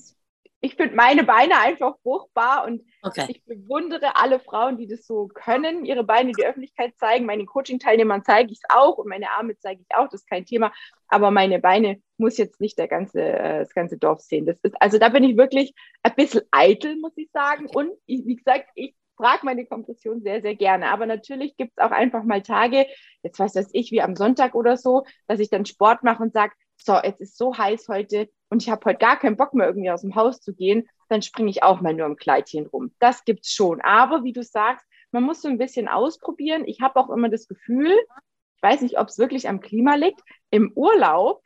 ich 0.62 0.76
find 0.76 0.94
meine 0.94 1.24
Beine 1.24 1.58
einfach 1.58 1.96
furchtbar 2.02 2.64
und 2.66 2.82
Okay. 3.04 3.26
ich 3.28 3.44
bewundere 3.44 4.14
alle 4.14 4.38
Frauen, 4.38 4.78
die 4.78 4.86
das 4.86 5.04
so 5.04 5.26
können, 5.26 5.84
ihre 5.84 6.04
Beine 6.04 6.30
in 6.30 6.36
die 6.36 6.46
Öffentlichkeit 6.46 6.94
zeigen. 6.98 7.26
Meinen 7.26 7.46
Coaching-Teilnehmern 7.46 8.22
zeige 8.24 8.52
ich 8.52 8.58
es 8.62 8.70
auch 8.74 8.96
und 8.96 9.08
meine 9.08 9.28
Arme 9.30 9.58
zeige 9.58 9.82
ich 9.82 9.96
auch, 9.96 10.04
das 10.08 10.20
ist 10.20 10.30
kein 10.30 10.46
Thema. 10.46 10.72
Aber 11.08 11.32
meine 11.32 11.58
Beine 11.58 12.00
muss 12.16 12.38
jetzt 12.38 12.60
nicht 12.60 12.78
der 12.78 12.86
ganze, 12.86 13.20
äh, 13.20 13.58
das 13.58 13.74
ganze 13.74 13.98
Dorf 13.98 14.20
sehen. 14.20 14.46
Das 14.46 14.56
ist, 14.62 14.80
also 14.80 14.98
da 14.98 15.08
bin 15.08 15.24
ich 15.24 15.36
wirklich 15.36 15.74
ein 16.04 16.14
bisschen 16.14 16.42
eitel, 16.52 16.96
muss 17.00 17.16
ich 17.16 17.28
sagen. 17.32 17.66
Und 17.66 17.90
ich, 18.06 18.24
wie 18.24 18.36
gesagt, 18.36 18.70
ich 18.76 18.94
frage 19.16 19.44
meine 19.44 19.66
Kompression 19.66 20.22
sehr, 20.22 20.42
sehr 20.42 20.54
gerne. 20.54 20.90
Aber 20.92 21.06
natürlich 21.06 21.56
gibt 21.56 21.72
es 21.76 21.84
auch 21.84 21.90
einfach 21.90 22.22
mal 22.22 22.40
Tage, 22.40 22.86
jetzt 23.24 23.40
weiß 23.40 23.52
das 23.54 23.68
ich, 23.72 23.90
wie 23.90 24.00
am 24.00 24.14
Sonntag 24.14 24.54
oder 24.54 24.76
so, 24.76 25.04
dass 25.26 25.40
ich 25.40 25.50
dann 25.50 25.66
Sport 25.66 26.04
mache 26.04 26.22
und 26.22 26.32
sage, 26.32 26.52
so, 26.76 26.96
jetzt 27.02 27.20
ist 27.20 27.36
so 27.36 27.56
heiß 27.56 27.88
heute 27.88 28.28
und 28.52 28.62
ich 28.62 28.68
habe 28.68 28.84
heute 28.84 28.98
gar 28.98 29.18
keinen 29.18 29.38
Bock 29.38 29.54
mehr 29.54 29.66
irgendwie 29.66 29.90
aus 29.90 30.02
dem 30.02 30.14
Haus 30.14 30.42
zu 30.42 30.52
gehen, 30.52 30.86
dann 31.08 31.22
springe 31.22 31.48
ich 31.48 31.62
auch 31.62 31.80
mal 31.80 31.94
nur 31.94 32.04
im 32.04 32.16
Kleidchen 32.16 32.66
rum. 32.66 32.92
Das 32.98 33.24
gibt's 33.24 33.50
schon. 33.50 33.80
Aber 33.80 34.24
wie 34.24 34.34
du 34.34 34.42
sagst, 34.42 34.86
man 35.10 35.22
muss 35.22 35.40
so 35.40 35.48
ein 35.48 35.56
bisschen 35.56 35.88
ausprobieren. 35.88 36.64
Ich 36.66 36.82
habe 36.82 37.00
auch 37.00 37.08
immer 37.08 37.30
das 37.30 37.48
Gefühl, 37.48 37.92
ich 38.56 38.62
weiß 38.62 38.82
nicht, 38.82 38.98
ob 38.98 39.08
es 39.08 39.16
wirklich 39.16 39.48
am 39.48 39.62
Klima 39.62 39.94
liegt, 39.94 40.20
im 40.50 40.70
Urlaub 40.74 41.42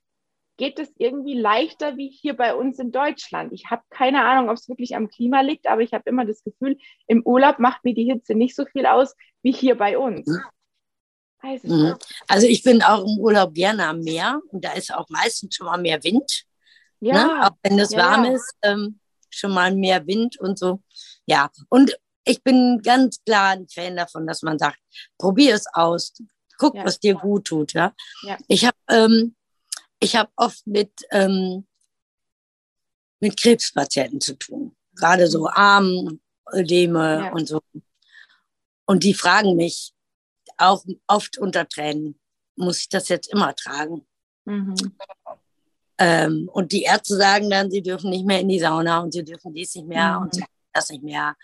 geht 0.56 0.80
es 0.80 0.92
irgendwie 0.98 1.38
leichter 1.38 1.96
wie 1.96 2.08
hier 2.08 2.36
bei 2.36 2.56
uns 2.56 2.80
in 2.80 2.90
Deutschland. 2.90 3.52
Ich 3.52 3.66
habe 3.70 3.82
keine 3.88 4.24
Ahnung, 4.24 4.50
ob 4.50 4.56
es 4.56 4.68
wirklich 4.68 4.96
am 4.96 5.06
Klima 5.06 5.42
liegt, 5.42 5.68
aber 5.68 5.82
ich 5.82 5.92
habe 5.92 6.10
immer 6.10 6.24
das 6.24 6.42
Gefühl, 6.42 6.76
im 7.06 7.22
Urlaub 7.24 7.60
macht 7.60 7.84
mir 7.84 7.94
die 7.94 8.10
Hitze 8.10 8.34
nicht 8.34 8.56
so 8.56 8.64
viel 8.64 8.84
aus 8.84 9.14
wie 9.42 9.52
hier 9.52 9.76
bei 9.76 9.96
uns. 9.96 10.26
Mhm. 10.26 10.40
Mhm. 11.62 11.94
Also 12.26 12.48
ich 12.48 12.64
bin 12.64 12.82
auch 12.82 13.04
im 13.04 13.20
Urlaub 13.20 13.54
gerne 13.54 13.86
am 13.86 14.00
Meer 14.00 14.40
und 14.50 14.64
da 14.64 14.72
ist 14.72 14.92
auch 14.92 15.08
meistens 15.08 15.54
schon 15.54 15.66
mal 15.66 15.80
mehr 15.80 16.02
Wind. 16.02 16.45
Ja, 17.00 17.12
ne? 17.14 17.46
Auch 17.46 17.56
wenn 17.62 17.78
es 17.78 17.90
ja, 17.90 17.98
warm 17.98 18.24
ja. 18.24 18.32
ist, 18.32 18.54
ähm, 18.62 19.00
schon 19.30 19.52
mal 19.52 19.74
mehr 19.74 20.06
Wind 20.06 20.38
und 20.40 20.58
so. 20.58 20.82
Ja, 21.26 21.50
und 21.68 21.96
ich 22.24 22.42
bin 22.42 22.80
ganz 22.82 23.22
klar 23.24 23.50
ein 23.50 23.68
Fan 23.68 23.96
davon, 23.96 24.26
dass 24.26 24.42
man 24.42 24.58
sagt, 24.58 24.78
probier 25.18 25.54
es 25.54 25.66
aus, 25.72 26.12
guck, 26.58 26.74
Ja. 26.74 26.84
was 26.84 26.98
dir 26.98 27.14
gut 27.14 27.46
tut. 27.46 27.72
Ja, 27.72 27.94
ich 28.48 28.64
habe 28.64 28.76
ähm, 28.88 29.36
ich 30.00 30.16
habe 30.16 30.30
oft 30.36 30.66
mit 30.66 30.90
ähm, 31.10 31.66
mit 33.20 33.40
Krebspatienten 33.40 34.20
zu 34.20 34.34
tun, 34.38 34.76
gerade 34.94 35.26
so 35.26 35.48
Armödeme 35.48 36.14
Ja. 37.24 37.32
und 37.32 37.46
so. 37.48 37.60
Und 38.86 39.04
die 39.04 39.14
fragen 39.14 39.56
mich 39.56 39.92
auch 40.58 40.84
oft 41.06 41.38
unter 41.38 41.68
Tränen, 41.68 42.18
muss 42.56 42.80
ich 42.80 42.88
das 42.88 43.08
jetzt 43.08 43.28
immer 43.32 43.54
tragen? 43.54 44.06
Mhm. 44.44 44.74
Ähm, 45.98 46.48
und 46.52 46.72
die 46.72 46.82
Ärzte 46.82 47.16
sagen 47.16 47.48
dann, 47.50 47.70
sie 47.70 47.82
dürfen 47.82 48.10
nicht 48.10 48.26
mehr 48.26 48.40
in 48.40 48.48
die 48.48 48.58
Sauna 48.60 49.00
und 49.00 49.12
sie 49.12 49.24
dürfen 49.24 49.54
dies 49.54 49.74
nicht 49.74 49.86
mehr 49.88 50.16
Mhm. 50.18 50.22
und 50.22 50.34
sie 50.34 50.40
dürfen 50.40 50.52
das 50.74 50.90
nicht 50.90 51.02
mehr. 51.02 51.34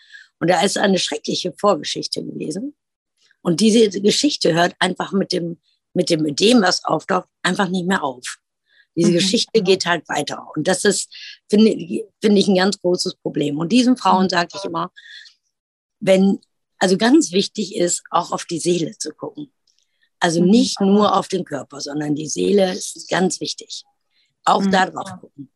Und 0.41 0.49
da 0.51 0.61
ist 0.63 0.77
eine 0.77 0.99
schreckliche 0.99 1.53
Vorgeschichte 1.59 2.23
gewesen. 2.25 2.75
Und 3.41 3.61
diese 3.61 3.89
Geschichte 4.01 4.53
hört 4.55 4.75
einfach 4.79 5.13
mit 5.13 5.33
dem, 5.33 5.59
mit 5.95 6.11
dem 6.11 6.25
Ödem, 6.27 6.61
was 6.63 6.85
auftaucht, 6.85 7.29
einfach 7.43 7.69
nicht 7.69 7.87
mehr 7.87 8.03
auf. 8.05 8.39
Diese 8.95 9.11
Mhm. 9.11 9.15
Geschichte 9.15 9.63
geht 9.63 9.87
halt 9.87 10.07
weiter. 10.09 10.47
Und 10.55 10.69
das 10.69 10.85
ist, 10.85 11.09
finde 11.49 11.71
finde 12.21 12.41
ich, 12.41 12.49
ein 12.49 12.57
ganz 12.57 12.79
großes 12.81 13.15
Problem. 13.17 13.59
Und 13.59 13.73
diesen 13.73 13.97
Frauen 13.97 14.25
Mhm. 14.25 14.29
sage 14.31 14.49
ich 14.55 14.65
immer, 14.65 14.91
wenn, 16.01 16.41
also 16.79 16.97
ganz 16.99 17.33
wichtig 17.33 17.77
ist, 17.77 18.03
auch 18.11 18.33
auf 18.33 18.45
die 18.45 18.59
Seele 18.59 18.97
zu 18.99 19.11
gucken. 19.15 19.53
Also 20.21 20.43
Mhm. 20.43 20.51
nicht 20.51 20.81
nur 20.81 21.17
auf 21.17 21.29
den 21.29 21.45
Körper, 21.45 21.81
sondern 21.81 22.15
die 22.15 22.29
Seele 22.29 22.73
ist 22.73 23.09
ganz 23.09 23.41
wichtig. 23.41 23.85
Auch 24.45 24.63
Mhm. 24.63 24.71
da 24.71 24.87
drauf 24.87 25.11
gucken. 25.21 25.51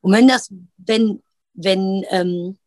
Und 0.00 0.12
wenn 0.12 0.28
das, 0.28 0.50
wenn, 0.76 1.22
wenn 1.54 2.04
ähm, 2.10 2.58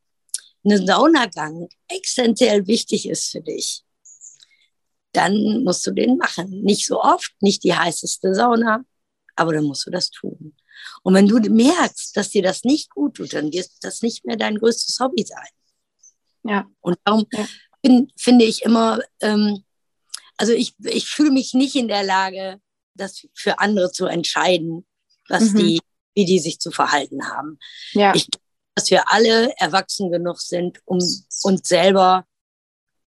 ein 0.66 0.86
Saunagang 0.86 1.70
essentiell 1.88 2.68
wichtig 2.68 3.08
ist 3.08 3.30
für 3.32 3.42
dich, 3.42 3.84
dann 5.14 5.64
musst 5.64 5.86
du 5.88 5.92
den 5.92 6.18
machen. 6.18 6.62
Nicht 6.64 6.86
so 6.86 7.02
oft, 7.02 7.34
nicht 7.42 7.64
die 7.64 7.74
heißeste 7.74 8.34
Sauna, 8.36 8.84
aber 9.36 9.54
dann 9.54 9.64
musst 9.66 9.86
du 9.88 9.92
das 9.92 10.10
tun. 10.12 10.56
Und 11.04 11.14
wenn 11.14 11.28
du 11.28 11.40
merkst, 11.40 12.16
dass 12.16 12.30
dir 12.30 12.44
das 12.44 12.64
nicht 12.64 12.90
gut 12.92 13.16
tut, 13.16 13.34
dann 13.34 13.52
wird 13.52 13.70
das 13.82 14.02
nicht 14.02 14.26
mehr 14.26 14.38
dein 14.38 14.58
größtes 14.58 15.00
Hobby 15.00 15.26
sein. 15.26 15.48
Ja. 16.44 16.68
Und 16.82 16.98
darum 17.04 17.26
Ja. 17.34 17.48
bin, 17.82 18.12
finde 18.18 18.46
ich 18.46 18.62
immer, 18.64 19.00
ähm, 19.22 19.64
also 20.38 20.54
ich, 20.54 20.74
ich 20.84 21.08
fühle 21.08 21.32
mich 21.32 21.54
nicht 21.54 21.76
in 21.76 21.88
der 21.88 22.04
Lage, 22.04 22.62
das 22.96 23.26
für 23.34 23.60
andere 23.60 23.92
zu 23.92 24.06
entscheiden, 24.06 24.86
was 25.30 25.52
Mhm. 25.54 25.58
die, 25.58 25.80
wie 26.16 26.26
die 26.26 26.40
sich 26.40 26.60
zu 26.60 26.72
verhalten 26.72 27.30
haben. 27.30 27.58
Ja. 27.94 28.14
Ich 28.16 28.28
dass 28.76 28.92
wir 28.92 29.12
alle 29.12 29.52
erwachsen 29.58 30.10
genug 30.10 30.40
sind, 30.40 30.80
um 30.86 31.00
uns 31.00 31.68
selber 31.68 32.26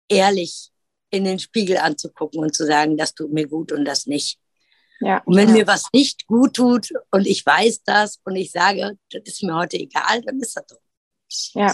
ehrlich 0.07 0.69
in 1.09 1.25
den 1.25 1.39
Spiegel 1.39 1.77
anzugucken 1.77 2.41
und 2.41 2.55
zu 2.55 2.65
sagen, 2.65 2.95
das 2.95 3.13
tut 3.13 3.33
mir 3.33 3.47
gut 3.47 3.73
und 3.73 3.83
das 3.83 4.05
nicht. 4.05 4.39
ja. 5.01 5.21
Und 5.25 5.35
wenn 5.35 5.49
ja. 5.49 5.55
mir 5.55 5.67
was 5.67 5.87
nicht 5.91 6.25
gut 6.27 6.55
tut 6.55 6.93
und 7.11 7.27
ich 7.27 7.45
weiß 7.45 7.83
das 7.83 8.21
und 8.23 8.37
ich 8.37 8.51
sage, 8.51 8.97
das 9.11 9.23
ist 9.25 9.43
mir 9.43 9.55
heute 9.55 9.77
egal, 9.77 10.21
dann 10.21 10.39
ist 10.39 10.55
das 10.55 10.65
so. 10.69 11.59
Ja. 11.59 11.73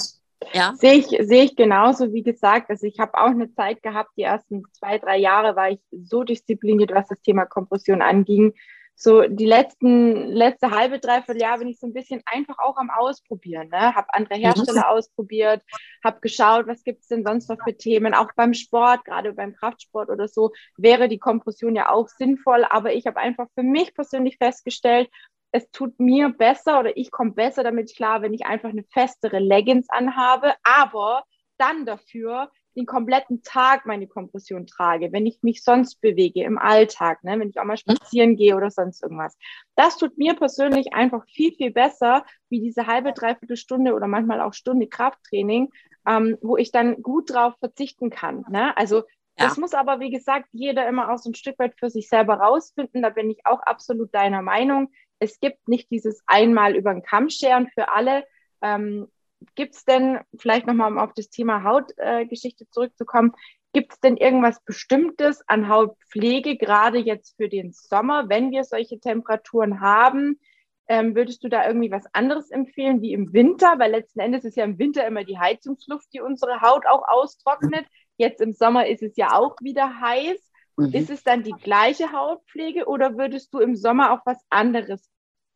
Ja. 0.53 0.73
Sehe 0.75 0.95
ich, 0.95 1.06
sehe 1.06 1.43
ich 1.43 1.56
genauso, 1.56 2.12
wie 2.12 2.23
gesagt. 2.23 2.69
Also 2.69 2.86
ich 2.86 2.99
habe 2.99 3.13
auch 3.13 3.29
eine 3.29 3.53
Zeit 3.53 3.82
gehabt, 3.82 4.10
die 4.17 4.23
ersten 4.23 4.63
zwei, 4.73 4.97
drei 4.97 5.17
Jahre 5.17 5.56
war 5.56 5.69
ich 5.69 5.79
so 5.91 6.23
diszipliniert, 6.23 6.91
was 6.91 7.08
das 7.08 7.21
Thema 7.21 7.45
Kompression 7.45 8.01
anging. 8.01 8.53
So 8.95 9.23
die 9.27 9.45
letzten, 9.45 10.27
letzte 10.27 10.71
halbe, 10.71 10.99
dreiviertel 10.99 11.41
Jahr 11.41 11.58
bin 11.58 11.67
ich 11.67 11.79
so 11.79 11.88
ein 11.88 11.93
bisschen 11.93 12.21
einfach 12.25 12.60
auch 12.60 12.77
am 12.77 12.89
Ausprobieren. 12.89 13.69
Ne? 13.69 13.95
Habe 13.95 14.13
andere 14.13 14.36
Hersteller 14.36 14.89
ausprobiert, 14.89 15.63
habe 16.03 16.19
geschaut, 16.21 16.67
was 16.67 16.84
gibt 16.84 17.01
es 17.01 17.08
denn 17.08 17.25
sonst 17.25 17.49
noch 17.49 17.58
für 17.63 17.75
Themen. 17.75 18.13
Auch 18.13 18.32
beim 18.36 18.53
Sport, 18.53 19.06
gerade 19.06 19.34
beim 19.34 19.56
Kraftsport 19.56 20.10
oder 20.10 20.27
so, 20.27 20.51
wäre 20.77 21.08
die 21.10 21.19
Kompression 21.19 21.75
ja 21.75 21.89
auch 21.89 22.08
sinnvoll. 22.08 22.65
Aber 22.69 22.93
ich 22.93 23.08
habe 23.08 23.17
einfach 23.17 23.47
für 23.56 23.63
mich 23.63 23.93
persönlich 23.93 24.38
festgestellt, 24.38 25.10
es 25.51 25.69
tut 25.69 25.99
mir 25.99 26.29
besser 26.29 26.79
oder 26.79 26.97
ich 26.97 27.12
komme 27.12 27.32
besser 27.32 27.63
damit 27.63 27.95
klar, 27.95 28.21
wenn 28.21 28.34
ich 28.34 28.45
einfach 28.45 28.69
eine 28.69 28.84
festere 28.91 29.39
Leggings 29.39 29.88
anhabe, 29.89 30.53
aber 30.63 31.23
dann 31.58 31.86
dafür 31.86 32.51
den 32.75 32.86
kompletten 32.86 33.43
Tag 33.43 33.86
meine 33.86 34.07
Kompression 34.07 34.67
trage, 34.67 35.12
wenn 35.12 35.25
ich 35.25 35.43
mich 35.43 35.63
sonst 35.63 36.01
bewege 36.01 36.43
im 36.43 36.57
Alltag, 36.57 37.23
ne, 37.23 37.39
wenn 37.39 37.49
ich 37.49 37.59
auch 37.59 37.65
mal 37.65 37.77
spazieren 37.77 38.36
gehe 38.36 38.55
oder 38.55 38.71
sonst 38.71 39.03
irgendwas. 39.03 39.38
Das 39.75 39.97
tut 39.97 40.17
mir 40.17 40.36
persönlich 40.36 40.93
einfach 40.93 41.25
viel, 41.27 41.53
viel 41.53 41.71
besser, 41.71 42.25
wie 42.49 42.62
diese 42.62 42.88
halbe, 42.88 43.13
dreiviertel 43.13 43.57
Stunde 43.57 43.93
oder 43.93 44.07
manchmal 44.07 44.41
auch 44.41 44.53
Stunde 44.53 44.88
Krafttraining, 44.88 45.69
ähm, 46.07 46.38
wo 46.41 46.57
ich 46.57 46.71
dann 46.71 47.01
gut 47.01 47.33
drauf 47.33 47.53
verzichten 47.59 48.09
kann. 48.09 48.43
Ne? 48.49 48.75
Also 48.77 49.03
ja. 49.38 49.47
Das 49.47 49.57
muss 49.57 49.73
aber, 49.73 49.99
wie 49.99 50.12
gesagt, 50.12 50.47
jeder 50.51 50.88
immer 50.88 51.12
auch 51.12 51.17
so 51.17 51.31
ein 51.31 51.36
Stück 51.36 51.57
weit 51.57 51.73
für 51.79 51.89
sich 51.89 52.07
selber 52.07 52.36
rausfinden. 52.36 53.01
Da 53.01 53.09
bin 53.09 53.31
ich 53.31 53.45
auch 53.45 53.62
absolut 53.62 54.13
deiner 54.13 54.43
Meinung. 54.43 54.91
Es 55.17 55.39
gibt 55.39 55.67
nicht 55.67 55.89
dieses 55.89 56.21
einmal 56.27 56.75
über 56.75 56.93
den 56.93 57.01
Kamm 57.01 57.29
scheren 57.29 57.67
für 57.73 57.91
alle. 57.91 58.25
Ähm, 58.62 59.07
gibt 59.56 59.75
es 59.75 59.86
denn, 59.86 60.19
vielleicht 60.38 60.67
nochmal 60.67 60.91
um 60.91 60.97
auf 60.97 61.13
das 61.13 61.29
Thema 61.29 61.63
Hautgeschichte 61.63 62.63
äh, 62.65 62.69
zurückzukommen, 62.69 63.34
gibt 63.73 63.93
es 63.93 63.99
denn 63.99 64.17
irgendwas 64.17 64.63
Bestimmtes 64.63 65.41
an 65.47 65.67
Hautpflege, 65.67 66.58
gerade 66.58 66.99
jetzt 66.99 67.36
für 67.38 67.49
den 67.49 67.71
Sommer, 67.73 68.29
wenn 68.29 68.51
wir 68.51 68.63
solche 68.63 68.99
Temperaturen 68.99 69.82
haben? 69.82 70.39
Ähm, 70.88 71.15
würdest 71.15 71.43
du 71.43 71.49
da 71.49 71.65
irgendwie 71.65 71.91
was 71.91 72.06
anderes 72.13 72.51
empfehlen 72.51 73.01
wie 73.01 73.13
im 73.13 73.34
Winter? 73.34 73.79
Weil 73.79 73.91
letzten 73.91 74.19
Endes 74.19 74.43
ist 74.43 74.58
ja 74.58 74.65
im 74.65 74.77
Winter 74.77 75.08
immer 75.08 75.23
die 75.23 75.39
Heizungsluft, 75.39 76.08
die 76.13 76.21
unsere 76.21 76.62
Haut 76.62 76.86
auch 76.86 77.08
austrocknet. 77.08 77.86
Jetzt 78.17 78.41
im 78.41 78.53
Sommer 78.53 78.88
ist 78.88 79.01
es 79.01 79.15
ja 79.15 79.34
auch 79.34 79.56
wieder 79.62 79.99
heiß. 80.01 80.51
Mhm. 80.77 80.93
Ist 80.93 81.10
es 81.10 81.23
dann 81.23 81.43
die 81.43 81.53
gleiche 81.53 82.12
Hautpflege 82.12 82.86
oder 82.86 83.17
würdest 83.17 83.53
du 83.53 83.60
im 83.60 83.75
Sommer 83.75 84.12
auf 84.12 84.19
was 84.25 84.43
anderes 84.49 85.10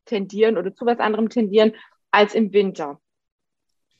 tendieren 0.05 0.57
oder 0.57 0.73
zu 0.73 0.85
was 0.85 0.99
anderem 0.99 1.29
tendieren 1.29 1.73
als 2.11 2.33
im 2.33 2.53
Winter? 2.53 2.99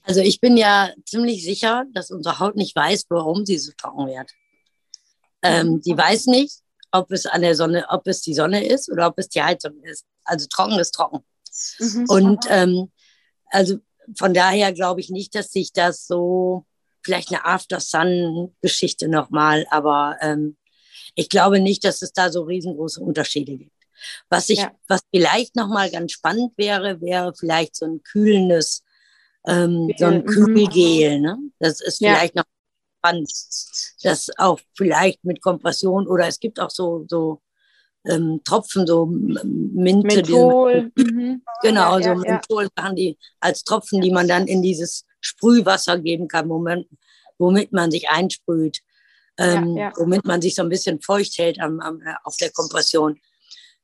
Also 0.08 0.22
ich 0.22 0.40
bin 0.40 0.56
ja 0.56 0.92
ziemlich 1.06 1.44
sicher, 1.44 1.86
dass 1.92 2.12
unsere 2.12 2.40
Haut 2.40 2.56
nicht 2.56 2.76
weiß, 2.76 3.06
warum 3.10 3.46
sie 3.46 3.58
so 3.58 3.74
trocken 3.78 4.08
wird. 4.08 4.32
Ähm, 5.44 5.82
die 5.82 5.98
weiß 5.98 6.28
nicht, 6.28 6.62
ob 6.92 7.12
es 7.12 7.26
an 7.26 7.42
der 7.42 7.56
Sonne, 7.56 7.86
ob 7.90 8.08
es 8.08 8.22
die 8.22 8.34
Sonne 8.34 8.66
ist 8.66 8.90
oder 8.90 9.08
ob 9.08 9.20
es 9.20 9.28
die 9.28 9.44
Heizung 9.44 9.84
ist. 9.84 10.06
Also 10.24 10.48
trocken 10.50 10.80
ist 10.80 10.92
trocken. 10.92 11.26
Mhm. 11.80 12.06
Und 12.08 12.46
ähm, 12.50 12.92
also 13.48 13.80
von 14.18 14.34
daher 14.34 14.72
glaube 14.74 15.02
ich 15.02 15.10
nicht, 15.10 15.36
dass 15.36 15.52
sich 15.52 15.74
das 15.74 16.08
so 16.08 16.66
vielleicht 17.04 17.30
eine 17.30 17.46
After-Sun-Geschichte 17.46 19.10
nochmal, 19.10 19.66
aber 19.70 20.18
ähm, 20.22 20.58
ich 21.16 21.30
glaube 21.30 21.60
nicht, 21.60 21.84
dass 21.84 22.02
es 22.02 22.14
da 22.14 22.32
so 22.32 22.44
riesengroße 22.44 23.02
Unterschiede 23.02 23.58
gibt. 23.58 23.72
Was 24.30 24.50
ich, 24.50 24.60
ja. 24.60 24.72
was 24.88 25.02
vielleicht 25.12 25.56
nochmal 25.56 25.90
ganz 25.90 26.12
spannend 26.12 26.54
wäre, 26.58 27.02
wäre 27.02 27.34
vielleicht 27.36 27.76
so 27.76 27.86
ein 27.86 28.04
kühlendes, 28.04 28.84
ähm, 29.48 29.92
so 29.98 30.06
ein 30.06 30.22
mhm. 30.22 30.26
Kühlgel. 30.26 31.20
Ne? 31.20 31.38
Das 31.60 31.82
ist 31.82 32.02
ja. 32.02 32.16
vielleicht 32.16 32.36
noch 32.36 32.44
das 34.04 34.30
auch 34.38 34.60
vielleicht 34.76 35.24
mit 35.24 35.42
Kompression 35.42 36.08
oder 36.08 36.28
es 36.28 36.40
gibt 36.40 36.60
auch 36.60 36.70
so, 36.70 37.06
so 37.08 37.42
ähm, 38.06 38.42
Tropfen, 38.44 38.86
so 38.86 39.06
Minte. 39.06 40.08
Menthol. 40.08 40.92
Mhm. 40.96 41.42
Genau, 41.62 42.00
ja, 42.00 42.04
so 42.04 42.16
Menthol-Sachen, 42.16 42.96
die 42.96 43.18
als 43.40 43.64
Tropfen, 43.64 44.02
die 44.02 44.12
man 44.12 44.28
dann 44.28 44.48
in 44.48 44.62
dieses 44.62 45.06
Sprühwasser 45.22 46.00
geben 46.00 46.28
kann, 46.28 46.48
Moment, 46.48 46.88
womit 47.38 47.72
man 47.72 47.92
sich 47.92 48.10
einsprüht, 48.10 48.80
ähm, 49.38 49.76
ja, 49.76 49.84
ja. 49.84 49.94
womit 49.98 50.26
man 50.26 50.42
sich 50.42 50.56
so 50.56 50.64
ein 50.64 50.70
bisschen 50.70 51.02
feucht 51.02 51.38
hält 51.38 51.60
am, 51.60 51.80
am, 51.80 52.02
äh, 52.02 52.14
auf 52.24 52.38
der 52.38 52.52
Kompression. 52.52 53.20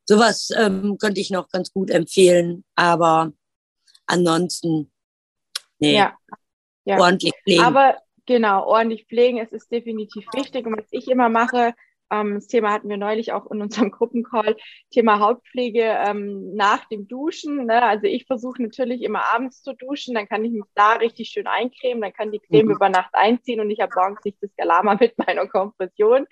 Sowas 0.06 0.50
ähm, 0.56 0.98
könnte 0.98 1.22
ich 1.22 1.32
noch 1.32 1.50
ganz 1.50 1.72
gut 1.72 1.90
empfehlen, 1.90 2.64
aber 2.76 3.32
ansonsten, 4.06 4.92
nee, 5.80 5.96
ja. 5.96 7.00
ordentlich 7.00 7.34
pflegen. 7.44 7.64
Aber 7.64 7.98
genau, 8.26 8.66
ordentlich 8.66 9.06
pflegen, 9.08 9.38
es 9.40 9.52
ist 9.52 9.72
definitiv 9.72 10.26
wichtig. 10.34 10.66
Und 10.66 10.78
was 10.78 10.88
ich 10.92 11.08
immer 11.08 11.30
mache, 11.30 11.74
ähm, 12.14 12.36
das 12.36 12.48
Thema 12.48 12.72
hatten 12.72 12.90
wir 12.90 12.98
neulich 12.98 13.32
auch 13.32 13.50
in 13.50 13.62
unserem 13.62 13.92
Gruppencall, 13.92 14.56
Thema 14.92 15.20
Hautpflege 15.20 15.82
ähm, 15.82 16.54
nach 16.56 16.86
dem 16.86 17.08
Duschen. 17.08 17.66
Ne? 17.66 17.82
Also 17.82 18.08
ich 18.08 18.26
versuche 18.26 18.62
natürlich 18.62 19.02
immer 19.02 19.26
abends 19.34 19.62
zu 19.62 19.74
duschen, 19.74 20.14
dann 20.14 20.28
kann 20.28 20.46
ich 20.46 20.52
mich 20.52 20.64
da 20.76 20.94
richtig 20.94 21.30
schön 21.30 21.48
eincremen, 21.48 22.02
dann 22.02 22.14
kann 22.14 22.32
die 22.32 22.40
Creme 22.40 22.68
mhm. 22.68 22.74
über 22.74 22.90
Nacht 22.90 23.14
einziehen 23.14 23.60
und 23.60 23.72
ich 23.72 23.80
habe 23.80 23.92
morgens 23.96 24.24
nicht 24.24 24.38
das 24.42 24.56
Galama 24.56 24.96
mit 25.00 25.18
meiner 25.18 25.48
Kompression. 25.48 26.28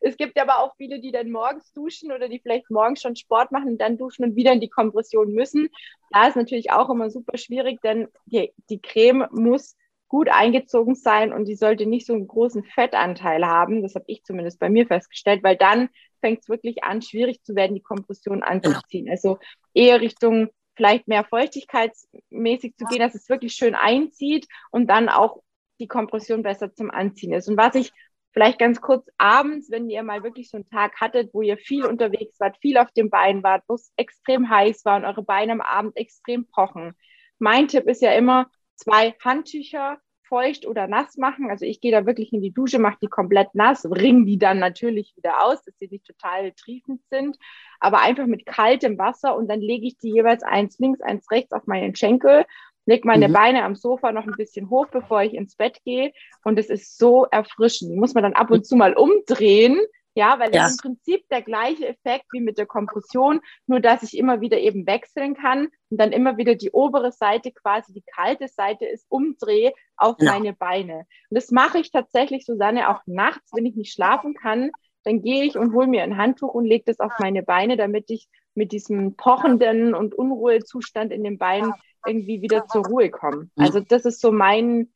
Es 0.00 0.16
gibt 0.16 0.40
aber 0.40 0.60
auch 0.60 0.74
viele, 0.76 1.00
die 1.00 1.12
dann 1.12 1.30
morgens 1.30 1.72
duschen 1.72 2.10
oder 2.10 2.28
die 2.28 2.40
vielleicht 2.40 2.70
morgens 2.70 3.02
schon 3.02 3.16
Sport 3.16 3.52
machen 3.52 3.68
und 3.68 3.80
dann 3.80 3.98
duschen 3.98 4.24
und 4.24 4.36
wieder 4.36 4.52
in 4.52 4.60
die 4.60 4.70
Kompression 4.70 5.32
müssen. 5.32 5.68
Da 6.10 6.26
ist 6.26 6.36
natürlich 6.36 6.72
auch 6.72 6.88
immer 6.90 7.10
super 7.10 7.36
schwierig, 7.36 7.80
denn 7.82 8.08
die, 8.26 8.52
die 8.70 8.80
Creme 8.80 9.28
muss 9.30 9.76
gut 10.08 10.28
eingezogen 10.28 10.96
sein 10.96 11.32
und 11.32 11.46
die 11.46 11.54
sollte 11.54 11.86
nicht 11.86 12.06
so 12.06 12.14
einen 12.14 12.26
großen 12.26 12.64
Fettanteil 12.64 13.46
haben. 13.46 13.82
Das 13.82 13.94
habe 13.94 14.06
ich 14.08 14.24
zumindest 14.24 14.58
bei 14.58 14.68
mir 14.68 14.86
festgestellt, 14.86 15.44
weil 15.44 15.56
dann 15.56 15.88
fängt 16.20 16.40
es 16.40 16.48
wirklich 16.48 16.82
an, 16.82 17.00
schwierig 17.00 17.42
zu 17.44 17.54
werden, 17.54 17.76
die 17.76 17.82
Kompression 17.82 18.42
anzuziehen. 18.42 19.08
Also 19.08 19.38
eher 19.72 20.00
Richtung 20.00 20.48
vielleicht 20.74 21.06
mehr 21.06 21.24
feuchtigkeitsmäßig 21.24 22.76
zu 22.76 22.86
gehen, 22.86 22.98
dass 23.00 23.14
es 23.14 23.28
wirklich 23.28 23.52
schön 23.52 23.74
einzieht 23.74 24.48
und 24.70 24.88
dann 24.88 25.08
auch 25.08 25.42
die 25.78 25.86
Kompression 25.86 26.42
besser 26.42 26.74
zum 26.74 26.90
Anziehen 26.90 27.32
ist. 27.32 27.48
Und 27.48 27.56
was 27.56 27.74
ich 27.74 27.92
vielleicht 28.32 28.58
ganz 28.58 28.80
kurz 28.80 29.08
abends, 29.18 29.70
wenn 29.70 29.90
ihr 29.90 30.02
mal 30.02 30.22
wirklich 30.22 30.50
so 30.50 30.56
einen 30.56 30.66
Tag 30.66 31.00
hattet, 31.00 31.34
wo 31.34 31.42
ihr 31.42 31.56
viel 31.56 31.84
unterwegs 31.84 32.38
wart, 32.40 32.56
viel 32.58 32.78
auf 32.78 32.90
dem 32.92 33.10
Bein 33.10 33.42
wart, 33.42 33.64
wo 33.68 33.74
es 33.74 33.92
extrem 33.96 34.48
heiß 34.48 34.84
war 34.84 34.96
und 34.96 35.04
eure 35.04 35.22
Beine 35.22 35.52
am 35.52 35.60
Abend 35.60 35.96
extrem 35.96 36.46
pochen. 36.46 36.94
Mein 37.38 37.68
Tipp 37.68 37.86
ist 37.86 38.02
ja 38.02 38.12
immer, 38.12 38.50
zwei 38.76 39.14
Handtücher 39.24 39.98
feucht 40.30 40.64
oder 40.64 40.86
nass 40.86 41.16
machen. 41.16 41.50
Also 41.50 41.66
ich 41.66 41.80
gehe 41.80 41.90
da 41.92 42.06
wirklich 42.06 42.32
in 42.32 42.40
die 42.40 42.54
Dusche, 42.54 42.78
mache 42.78 42.98
die 43.02 43.08
komplett 43.08 43.54
nass, 43.54 43.84
ringe 43.84 44.24
die 44.24 44.38
dann 44.38 44.60
natürlich 44.60 45.12
wieder 45.16 45.44
aus, 45.44 45.62
dass 45.64 45.76
sie 45.78 45.88
nicht 45.88 46.06
total 46.06 46.52
triefend 46.52 47.02
sind, 47.10 47.36
aber 47.80 48.00
einfach 48.00 48.26
mit 48.26 48.46
kaltem 48.46 48.96
Wasser 48.96 49.36
und 49.36 49.48
dann 49.48 49.60
lege 49.60 49.86
ich 49.86 49.98
die 49.98 50.12
jeweils 50.12 50.42
eins 50.42 50.78
links, 50.78 51.00
eins 51.02 51.30
rechts 51.30 51.52
auf 51.52 51.66
meinen 51.66 51.96
Schenkel, 51.96 52.46
lege 52.90 53.06
meine 53.06 53.28
mhm. 53.28 53.32
Beine 53.32 53.64
am 53.64 53.76
Sofa 53.76 54.12
noch 54.12 54.26
ein 54.26 54.34
bisschen 54.36 54.68
hoch, 54.68 54.88
bevor 54.90 55.22
ich 55.22 55.34
ins 55.34 55.54
Bett 55.54 55.78
gehe 55.84 56.12
und 56.44 56.58
es 56.58 56.68
ist 56.68 56.98
so 56.98 57.24
erfrischend. 57.24 57.96
Muss 57.96 58.14
man 58.14 58.24
dann 58.24 58.34
ab 58.34 58.50
und 58.50 58.66
zu 58.66 58.74
mal 58.74 58.94
umdrehen, 58.94 59.78
ja, 60.14 60.40
weil 60.40 60.52
ja. 60.52 60.66
es 60.66 60.72
im 60.72 60.76
Prinzip 60.78 61.28
der 61.28 61.42
gleiche 61.42 61.86
Effekt 61.86 62.26
wie 62.32 62.40
mit 62.40 62.58
der 62.58 62.66
Kompression, 62.66 63.40
nur 63.68 63.78
dass 63.78 64.02
ich 64.02 64.18
immer 64.18 64.40
wieder 64.40 64.58
eben 64.58 64.88
wechseln 64.88 65.34
kann 65.34 65.68
und 65.88 66.00
dann 66.00 66.10
immer 66.10 66.36
wieder 66.36 66.56
die 66.56 66.72
obere 66.72 67.12
Seite, 67.12 67.52
quasi 67.52 67.92
die 67.92 68.02
kalte 68.02 68.48
Seite 68.48 68.86
ist, 68.86 69.06
umdrehe 69.08 69.72
auf 69.96 70.16
genau. 70.16 70.32
meine 70.32 70.52
Beine. 70.52 71.06
Und 71.30 71.36
das 71.36 71.52
mache 71.52 71.78
ich 71.78 71.92
tatsächlich, 71.92 72.44
Susanne, 72.44 72.90
auch 72.90 73.02
nachts, 73.06 73.52
wenn 73.54 73.66
ich 73.66 73.76
nicht 73.76 73.92
schlafen 73.92 74.34
kann, 74.34 74.72
dann 75.04 75.22
gehe 75.22 75.44
ich 75.44 75.56
und 75.56 75.72
hole 75.74 75.86
mir 75.86 76.02
ein 76.02 76.16
Handtuch 76.16 76.52
und 76.52 76.64
lege 76.64 76.84
das 76.86 76.98
auf 76.98 77.12
meine 77.20 77.44
Beine, 77.44 77.76
damit 77.76 78.10
ich 78.10 78.28
mit 78.54 78.72
diesem 78.72 79.14
pochenden 79.16 79.94
und 79.94 80.14
Unruhezustand 80.14 81.12
in 81.12 81.22
den 81.22 81.38
Beinen 81.38 81.72
irgendwie 82.06 82.42
wieder 82.42 82.66
zur 82.66 82.86
Ruhe 82.86 83.10
komme. 83.10 83.50
Mhm. 83.54 83.64
Also 83.64 83.80
das 83.80 84.04
ist 84.04 84.20
so 84.20 84.32
mein 84.32 84.92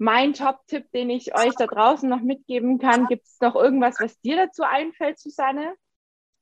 mein 0.00 0.32
Top-Tipp, 0.32 0.90
den 0.92 1.10
ich 1.10 1.34
euch 1.36 1.54
da 1.58 1.66
draußen 1.66 2.08
noch 2.08 2.22
mitgeben 2.22 2.78
kann. 2.78 3.06
Gibt 3.06 3.26
es 3.26 3.36
noch 3.40 3.54
irgendwas, 3.54 3.96
was 4.00 4.18
dir 4.22 4.36
dazu 4.36 4.62
einfällt, 4.62 5.18
Susanne? 5.18 5.74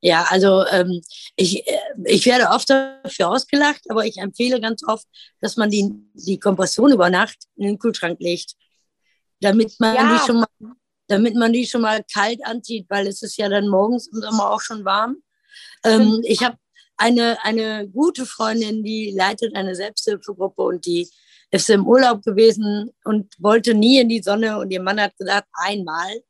Ja, 0.01 0.25
also 0.29 0.65
ähm, 0.67 1.01
ich, 1.35 1.67
äh, 1.67 1.77
ich 2.05 2.25
werde 2.25 2.51
oft 2.51 2.69
dafür 2.69 3.27
ausgelacht, 3.27 3.81
aber 3.89 4.05
ich 4.05 4.17
empfehle 4.17 4.61
ganz 4.61 4.81
oft, 4.87 5.05
dass 5.41 5.57
man 5.57 5.69
die, 5.69 5.91
die 6.13 6.39
Kompression 6.39 6.93
über 6.93 7.09
Nacht 7.09 7.35
in 7.57 7.67
den 7.67 7.79
Kühlschrank 7.79 8.17
legt, 8.21 8.53
damit 9.41 9.77
man 9.79 9.93
ja. 9.93 10.13
die 10.13 10.25
schon 10.25 10.37
mal, 10.39 10.73
damit 11.07 11.35
man 11.35 11.51
die 11.51 11.67
schon 11.67 11.81
mal 11.81 12.01
kalt 12.13 12.39
anzieht, 12.45 12.85
weil 12.87 13.07
es 13.07 13.21
ist 13.21 13.37
ja 13.37 13.49
dann 13.49 13.67
morgens 13.67 14.07
im 14.07 14.21
Sommer 14.21 14.51
auch 14.51 14.61
schon 14.61 14.85
warm. 14.85 15.17
Ähm, 15.83 16.21
ich 16.23 16.43
habe 16.43 16.55
eine, 16.99 17.37
eine 17.43 17.87
gute 17.87 18.25
Freundin, 18.25 18.83
die 18.83 19.13
leitet 19.15 19.55
eine 19.55 19.75
Selbsthilfegruppe 19.75 20.61
und 20.61 20.85
die 20.85 21.09
ist 21.51 21.69
im 21.69 21.87
Urlaub 21.87 22.23
gewesen 22.23 22.91
und 23.03 23.33
wollte 23.39 23.73
nie 23.73 23.99
in 23.99 24.09
die 24.09 24.21
Sonne 24.21 24.59
und 24.59 24.71
ihr 24.71 24.81
Mann 24.81 25.01
hat 25.01 25.17
gesagt, 25.17 25.47
einmal. 25.53 26.21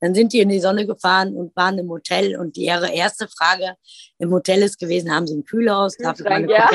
Dann 0.00 0.14
sind 0.14 0.32
die 0.32 0.38
in 0.40 0.48
die 0.48 0.60
Sonne 0.60 0.86
gefahren 0.86 1.34
und 1.34 1.56
waren 1.56 1.76
im 1.78 1.88
Hotel 1.88 2.36
und 2.36 2.56
ihre 2.56 2.92
erste 2.92 3.26
Frage 3.26 3.74
im 4.18 4.30
Hotel 4.30 4.62
ist 4.62 4.78
gewesen, 4.78 5.12
haben 5.12 5.26
sie 5.26 5.34
ein 5.34 5.44
Kühlhaus? 5.44 5.96
Darf 5.96 6.20
ich 6.20 6.24
meine 6.24 6.48
ja. 6.52 6.70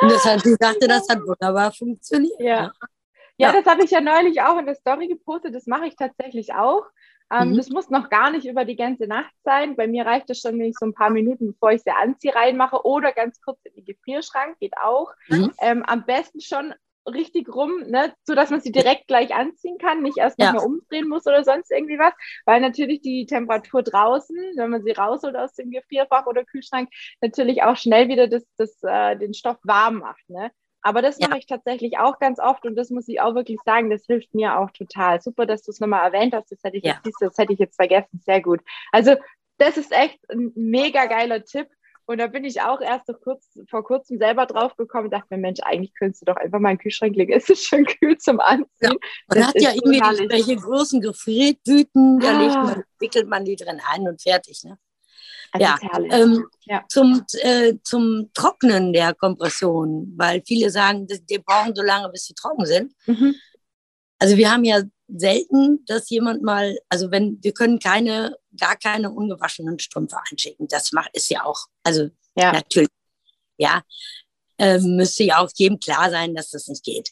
Und 0.00 0.10
das 0.10 0.24
hat, 0.24 0.40
sie 0.42 0.56
sagte, 0.58 0.88
das 0.88 1.06
hat 1.08 1.20
wunderbar 1.20 1.72
funktioniert. 1.72 2.40
Ja, 2.40 2.72
ja. 3.36 3.52
ja 3.52 3.52
das 3.52 3.66
habe 3.66 3.84
ich 3.84 3.90
ja 3.90 4.00
neulich 4.00 4.40
auch 4.40 4.58
in 4.58 4.66
der 4.66 4.74
Story 4.74 5.08
gepostet. 5.08 5.54
Das 5.54 5.66
mache 5.66 5.86
ich 5.86 5.96
tatsächlich 5.96 6.54
auch. 6.54 6.84
Ähm, 7.32 7.50
mhm. 7.50 7.56
Das 7.56 7.68
muss 7.68 7.90
noch 7.90 8.10
gar 8.10 8.30
nicht 8.30 8.46
über 8.46 8.64
die 8.64 8.76
ganze 8.76 9.06
Nacht 9.06 9.32
sein. 9.44 9.76
Bei 9.76 9.86
mir 9.86 10.04
reicht 10.04 10.30
es 10.30 10.40
schon, 10.40 10.58
wenn 10.58 10.66
ich 10.66 10.76
so 10.78 10.86
ein 10.86 10.94
paar 10.94 11.10
Minuten, 11.10 11.52
bevor 11.52 11.72
ich 11.72 11.82
sie 11.82 11.90
anziehe, 11.90 12.34
reinmache 12.34 12.84
oder 12.84 13.12
ganz 13.12 13.40
kurz 13.40 13.58
in 13.64 13.74
den 13.74 13.84
Gefrierschrank, 13.84 14.58
geht 14.58 14.76
auch. 14.76 15.12
Mhm. 15.28 15.52
Ähm, 15.60 15.84
am 15.84 16.04
besten 16.04 16.40
schon 16.40 16.74
richtig 17.06 17.48
rum, 17.48 17.84
ne, 17.86 18.12
so 18.24 18.34
dass 18.34 18.50
man 18.50 18.60
sie 18.60 18.72
direkt 18.72 19.06
gleich 19.08 19.34
anziehen 19.34 19.78
kann, 19.78 20.02
nicht 20.02 20.18
erst 20.18 20.38
ja. 20.38 20.52
nochmal 20.52 20.66
umdrehen 20.66 21.08
muss 21.08 21.26
oder 21.26 21.44
sonst 21.44 21.70
irgendwie 21.70 21.98
was, 21.98 22.12
weil 22.44 22.60
natürlich 22.60 23.00
die 23.00 23.26
Temperatur 23.26 23.82
draußen, 23.82 24.36
wenn 24.56 24.70
man 24.70 24.82
sie 24.82 24.92
rausholt 24.92 25.36
aus 25.36 25.54
dem 25.54 25.70
Gefrierfach 25.70 26.26
oder 26.26 26.44
Kühlschrank, 26.44 26.90
natürlich 27.20 27.62
auch 27.62 27.76
schnell 27.76 28.08
wieder 28.08 28.28
das, 28.28 28.44
das, 28.56 28.76
äh, 28.82 29.16
den 29.16 29.34
Stoff 29.34 29.58
warm 29.62 29.98
macht. 30.00 30.28
Ne? 30.28 30.50
Aber 30.82 31.02
das 31.02 31.18
mache 31.18 31.38
ich 31.38 31.46
tatsächlich 31.46 31.98
auch 31.98 32.18
ganz 32.18 32.38
oft 32.38 32.64
und 32.64 32.74
das 32.74 32.90
muss 32.90 33.08
ich 33.08 33.20
auch 33.20 33.34
wirklich 33.34 33.58
sagen, 33.64 33.90
das 33.90 34.06
hilft 34.06 34.34
mir 34.34 34.58
auch 34.58 34.70
total. 34.70 35.20
Super, 35.20 35.46
dass 35.46 35.62
du 35.62 35.70
es 35.70 35.80
nochmal 35.80 36.04
erwähnt 36.04 36.34
hast. 36.34 36.50
Das 36.50 36.62
hätte 36.62 36.78
ich, 36.78 36.84
ja. 36.84 37.00
jetzt, 37.04 37.16
das 37.20 37.36
hätte 37.36 37.52
ich 37.52 37.58
jetzt 37.58 37.76
vergessen. 37.76 38.20
Sehr 38.24 38.40
gut. 38.40 38.60
Also 38.92 39.16
das 39.58 39.76
ist 39.76 39.92
echt 39.92 40.18
ein 40.30 40.52
mega 40.54 41.06
geiler 41.06 41.44
Tipp. 41.44 41.68
Und 42.06 42.18
da 42.18 42.26
bin 42.26 42.44
ich 42.44 42.60
auch 42.60 42.80
erst 42.80 43.06
kurz, 43.22 43.46
vor 43.68 43.84
kurzem 43.84 44.18
selber 44.18 44.44
drauf 44.46 44.74
gekommen 44.74 45.04
und 45.04 45.10
dachte 45.12 45.28
mir, 45.30 45.38
Mensch, 45.38 45.60
eigentlich 45.62 45.94
könntest 45.94 46.22
du 46.22 46.26
doch 46.26 46.36
einfach 46.36 46.58
mal 46.58 46.70
einen 46.70 46.78
Kühlschrank 46.78 47.14
legen. 47.14 47.32
Es 47.36 47.48
ist 47.48 47.66
schon 47.66 47.84
kühl 47.84 48.18
zum 48.18 48.40
Anziehen. 48.40 48.66
Ja, 48.80 48.92
man 49.28 49.46
hat 49.46 49.60
ja 49.60 49.70
irgendwie 49.72 50.00
welche 50.28 50.56
großen 50.56 51.00
Gefriertüten, 51.00 52.18
da 52.18 52.30
ah. 52.30 52.64
man, 52.64 52.84
wickelt 52.98 53.28
man 53.28 53.44
die 53.44 53.54
drin 53.54 53.80
ein 53.92 54.08
und 54.08 54.20
fertig. 54.20 54.62
Ne? 54.64 54.76
Ja, 55.58 55.78
ähm, 56.10 56.46
ja, 56.64 56.84
Zum, 56.88 57.24
äh, 57.40 57.74
zum 57.82 58.30
Trocknen 58.34 58.92
der 58.92 59.14
Kompression, 59.14 60.12
weil 60.16 60.42
viele 60.46 60.70
sagen, 60.70 61.06
die 61.08 61.38
brauchen 61.38 61.74
so 61.74 61.82
lange, 61.82 62.08
bis 62.10 62.26
sie 62.26 62.34
trocken 62.34 62.66
sind. 62.66 62.92
Mhm. 63.06 63.34
Also 64.18 64.36
wir 64.36 64.52
haben 64.52 64.64
ja 64.64 64.82
selten, 65.08 65.84
dass 65.86 66.08
jemand 66.10 66.42
mal, 66.42 66.78
also 66.88 67.10
wenn, 67.10 67.42
wir 67.42 67.52
können 67.52 67.78
keine, 67.78 68.36
gar 68.56 68.76
keine 68.76 69.10
ungewaschenen 69.10 69.78
Strümpfe 69.78 70.18
einschicken. 70.30 70.68
Das 70.68 70.92
macht, 70.92 71.10
ist 71.14 71.30
ja 71.30 71.44
auch, 71.44 71.66
also 71.82 72.10
ja. 72.36 72.52
natürlich, 72.52 72.90
ja, 73.56 73.82
äh, 74.58 74.78
müsste 74.78 75.24
ja 75.24 75.38
auch 75.38 75.50
jedem 75.54 75.80
klar 75.80 76.10
sein, 76.10 76.34
dass 76.34 76.50
das 76.50 76.68
nicht 76.68 76.84
geht. 76.84 77.10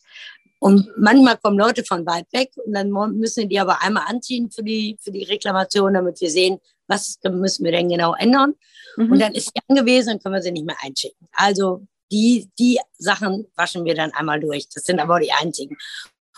Und 0.61 0.89
manchmal 0.97 1.39
kommen 1.39 1.59
Leute 1.59 1.85
von 1.85 2.05
weit 2.07 2.27
weg 2.33 2.51
und 2.65 2.73
dann 2.73 2.91
müssen 3.17 3.49
die 3.49 3.61
aber 3.61 3.81
einmal 3.83 4.05
anziehen 4.07 4.51
für 4.51 4.63
die, 4.63 4.99
für 5.01 5.13
die 5.13 5.23
Reklamation, 5.25 5.95
damit 5.95 6.21
wir 6.21 6.31
sehen, 6.31 6.59
was 6.89 7.19
müssen 7.23 7.65
wir 7.65 7.73
denn 7.73 7.89
genau 7.89 8.15
ändern. 8.15 8.55
Mhm. 8.97 9.13
Und 9.13 9.19
dann 9.21 9.35
ist 9.35 9.53
sie 9.55 9.61
angewiesen, 9.69 10.09
dann 10.09 10.19
können 10.21 10.35
wir 10.35 10.43
sie 10.43 10.53
nicht 10.53 10.67
mehr 10.67 10.77
einschicken. 10.83 11.29
Also 11.33 11.87
die, 12.11 12.51
die 12.59 12.81
Sachen 12.97 13.47
waschen 13.55 13.85
wir 13.85 13.95
dann 13.95 14.13
einmal 14.13 14.41
durch. 14.41 14.69
Das 14.75 14.85
sind 14.85 14.99
aber 14.99 15.21
die 15.21 15.33
einzigen. 15.33 15.77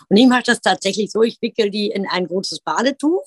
Und 0.09 0.17
ich 0.17 0.27
mache 0.27 0.43
das 0.43 0.61
tatsächlich 0.61 1.11
so, 1.11 1.23
ich 1.23 1.41
wickel 1.41 1.69
die 1.69 1.87
in 1.87 2.05
ein 2.07 2.27
großes 2.27 2.59
Badetuch. 2.59 3.23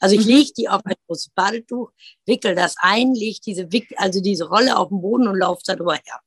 Also 0.00 0.14
ich 0.14 0.26
mhm. 0.26 0.32
lege 0.32 0.52
die 0.58 0.68
auf 0.68 0.84
ein 0.84 0.94
großes 1.06 1.30
Badetuch, 1.34 1.90
wickel 2.26 2.54
das 2.54 2.74
ein, 2.78 3.14
lege 3.14 3.38
diese, 3.44 3.72
Wick 3.72 3.94
also 3.96 4.20
diese 4.20 4.48
Rolle 4.48 4.76
auf 4.76 4.88
den 4.88 5.00
Boden 5.00 5.28
und 5.28 5.38
laufe 5.38 5.62
darüber 5.64 5.94
her. 5.94 6.20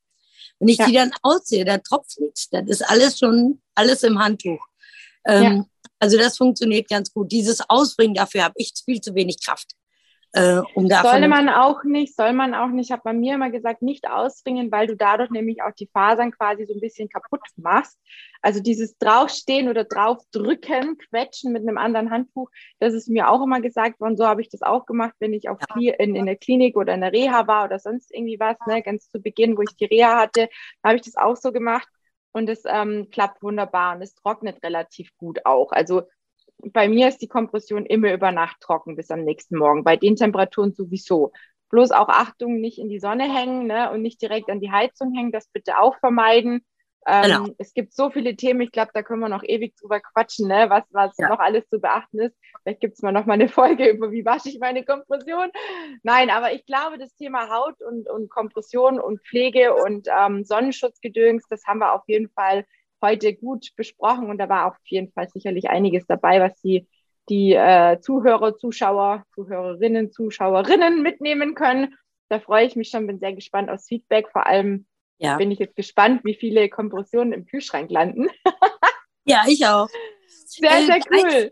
Wenn 0.60 0.70
ich 0.70 0.78
ja. 0.78 0.88
die 0.88 0.94
dann 0.94 1.14
aussehe, 1.22 1.66
da 1.66 1.78
tropft 1.78 2.20
nichts. 2.20 2.50
Das 2.50 2.68
ist 2.68 2.82
alles 2.82 3.20
schon, 3.20 3.62
alles 3.76 4.04
im 4.04 4.20
Handtuch. 4.20 4.60
Ähm, 5.26 5.44
ja. 5.44 5.66
Also 6.00 6.18
das 6.18 6.38
funktioniert 6.38 6.90
ganz 6.90 7.12
gut. 7.14 7.32
Dieses 7.32 7.62
Ausbringen, 7.70 8.16
dafür 8.16 8.46
habe 8.46 8.56
ich 8.58 8.74
viel 8.84 9.02
zu 9.02 9.14
wenig 9.16 9.44
Kraft. 9.44 9.76
Äh, 10.32 10.62
um 10.76 10.88
soll 10.88 11.28
man 11.28 11.50
auch 11.50 11.84
nicht, 11.84 12.16
soll 12.16 12.34
man 12.34 12.54
auch 12.54 12.70
nicht, 12.70 12.92
hat 12.92 13.04
man 13.04 13.20
mir 13.20 13.34
immer 13.34 13.50
gesagt, 13.50 13.82
nicht 13.82 14.08
ausbringen, 14.08 14.72
weil 14.72 14.86
du 14.86 14.96
dadurch 14.96 15.32
nämlich 15.32 15.64
auch 15.64 15.72
die 15.72 15.90
Fasern 15.92 16.32
quasi 16.32 16.66
so 16.66 16.74
ein 16.76 16.80
bisschen 16.80 17.10
kaputt 17.10 17.42
machst. 17.56 17.98
Also 18.42 18.62
dieses 18.62 18.98
draufstehen 19.00 19.70
oder 19.70 19.86
draufdrücken, 19.86 20.98
quetschen 20.98 21.52
mit 21.52 21.64
einem 21.64 21.80
anderen 21.80 22.12
Handtuch, 22.12 22.50
das 22.80 22.94
ist 22.94 23.10
mir 23.10 23.30
auch 23.30 23.42
immer 23.44 23.60
gesagt 23.60 24.00
worden. 24.00 24.18
So 24.18 24.28
habe 24.28 24.42
ich 24.42 24.50
das 24.50 24.62
auch 24.62 24.86
gemacht, 24.86 25.16
wenn 25.20 25.34
ich 25.34 25.50
auf 25.50 25.58
ja. 25.78 25.94
in, 25.96 26.16
in 26.16 26.28
der 26.28 26.38
Klinik 26.38 26.78
oder 26.78 26.94
in 26.94 27.02
der 27.02 27.12
Reha 27.12 27.48
war 27.48 27.66
oder 27.66 27.80
sonst 27.80 28.14
irgendwie 28.14 28.40
was, 28.40 28.56
ne, 28.68 28.84
ganz 28.84 29.10
zu 29.10 29.20
Beginn, 29.20 29.58
wo 29.58 29.64
ich 29.64 29.76
die 29.78 29.86
Reha 29.86 30.16
hatte, 30.16 30.48
habe 30.84 30.98
ich 30.98 31.02
das 31.02 31.16
auch 31.16 31.36
so 31.38 31.52
gemacht. 31.52 31.88
Und 32.32 32.48
es 32.48 32.62
ähm, 32.68 33.08
klappt 33.10 33.42
wunderbar 33.42 33.96
und 33.96 34.04
es 34.04 34.14
trocknet 34.14 34.64
relativ 34.64 35.10
gut 35.18 35.48
auch. 35.48 35.72
Also 35.72 36.04
bei 36.64 36.88
mir 36.88 37.08
ist 37.08 37.22
die 37.22 37.28
Kompression 37.28 37.86
immer 37.86 38.14
über 38.14 38.32
Nacht 38.32 38.62
trocken 38.62 38.96
bis 38.96 39.12
am 39.12 39.24
nächsten 39.24 39.58
Morgen. 39.58 39.84
Bei 39.84 39.96
den 39.96 40.16
Temperaturen 40.16 40.74
sowieso. 40.74 41.32
Bloß 41.70 41.92
auch 41.92 42.10
Achtung, 42.10 42.60
nicht 42.60 42.80
in 42.80 42.90
die 42.90 43.00
Sonne 43.00 43.32
hängen 43.34 43.68
ne, 43.68 43.92
und 43.92 44.02
nicht 44.02 44.22
direkt 44.22 44.50
an 44.50 44.60
die 44.60 44.72
Heizung 44.72 45.14
hängen. 45.14 45.32
Das 45.32 45.48
bitte 45.48 45.80
auch 45.80 45.98
vermeiden. 46.00 46.66
Ähm, 47.08 47.24
genau. 47.24 47.46
Es 47.58 47.74
gibt 47.74 47.94
so 47.94 48.10
viele 48.10 48.36
Themen, 48.36 48.62
ich 48.62 48.72
glaube, 48.72 48.92
da 48.94 49.04
können 49.04 49.22
wir 49.22 49.30
noch 49.30 49.44
ewig 49.44 49.76
drüber 49.78 50.00
quatschen, 50.00 50.48
ne, 50.48 50.70
was, 50.70 50.84
was 50.92 51.16
ja. 51.18 51.30
noch 51.30 51.40
alles 51.40 51.68
zu 51.70 51.80
beachten 51.80 52.20
ist. 52.20 52.36
Vielleicht 52.62 52.82
gibt 52.82 52.96
es 52.96 53.02
mal 53.02 53.12
noch 53.12 53.26
mal 53.26 53.34
eine 53.34 53.48
Folge 53.50 53.90
über, 53.90 54.12
wie 54.12 54.26
wasche 54.26 54.50
ich 54.50 54.60
meine 54.60 54.84
Kompression. 54.84 55.50
Nein, 56.04 56.30
aber 56.30 56.54
ich 56.54 56.66
glaube, 56.66 56.98
das 56.98 57.16
Thema 57.16 57.50
Haut 57.50 57.82
und, 57.82 58.10
und 58.10 58.30
Kompression 58.30 59.00
und 59.00 59.22
Pflege 59.26 59.76
und 59.76 60.08
ähm, 60.08 60.44
Sonnenschutzgedöns, 60.44 61.46
das 61.50 61.66
haben 61.66 61.80
wir 61.80 61.94
auf 61.94 62.04
jeden 62.08 62.30
Fall 62.30 62.66
heute 63.02 63.34
gut 63.34 63.70
besprochen 63.76 64.30
und 64.30 64.38
da 64.38 64.50
war 64.50 64.68
auf 64.68 64.78
jeden 64.86 65.12
Fall 65.12 65.30
sicherlich 65.30 65.70
einiges 65.70 66.06
dabei, 66.06 66.40
was 66.40 66.60
die, 66.62 66.88
die 67.30 67.54
äh, 67.54 68.00
Zuhörer, 68.02 68.58
Zuschauer, 68.58 69.24
Zuhörerinnen, 69.34 70.12
Zuschauerinnen 70.12 71.02
mitnehmen 71.02 71.56
können. 71.56 71.96
Da 72.30 72.40
freue 72.40 72.66
ich 72.66 72.76
mich 72.76 72.90
schon, 72.90 73.08
bin 73.08 73.20
sehr 73.20 73.34
gespannt 73.34 73.70
aufs 73.70 73.88
Feedback. 73.88 74.30
Vor 74.32 74.46
allem 74.46 74.86
ja. 75.18 75.38
bin 75.38 75.52
ich 75.52 75.60
jetzt 75.60 75.76
gespannt, 75.76 76.22
wie 76.24 76.36
viele 76.36 76.70
Kompressionen 76.70 77.34
im 77.34 77.46
Kühlschrank 77.46 77.90
landen. 77.92 78.28
ja, 79.26 79.44
ich 79.48 79.66
auch. 79.66 79.88
Sehr, 80.46 80.72
äh, 80.72 80.86
sehr 80.86 81.00
cool. 81.12 81.26
Eins, 81.26 81.52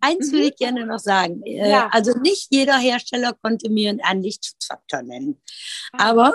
eins 0.00 0.32
mhm. 0.32 0.36
will 0.36 0.44
ich 0.44 0.56
gerne 0.56 0.86
noch 0.86 0.98
sagen. 0.98 1.42
Äh, 1.44 1.70
ja. 1.70 1.88
Also 1.92 2.18
nicht 2.18 2.48
jeder 2.50 2.78
Hersteller 2.78 3.34
konnte 3.42 3.70
mir 3.70 3.96
einen 4.02 4.22
Lichtschutzfaktor 4.22 5.02
nennen. 5.02 5.42
Ah. 5.92 6.10
Aber 6.10 6.34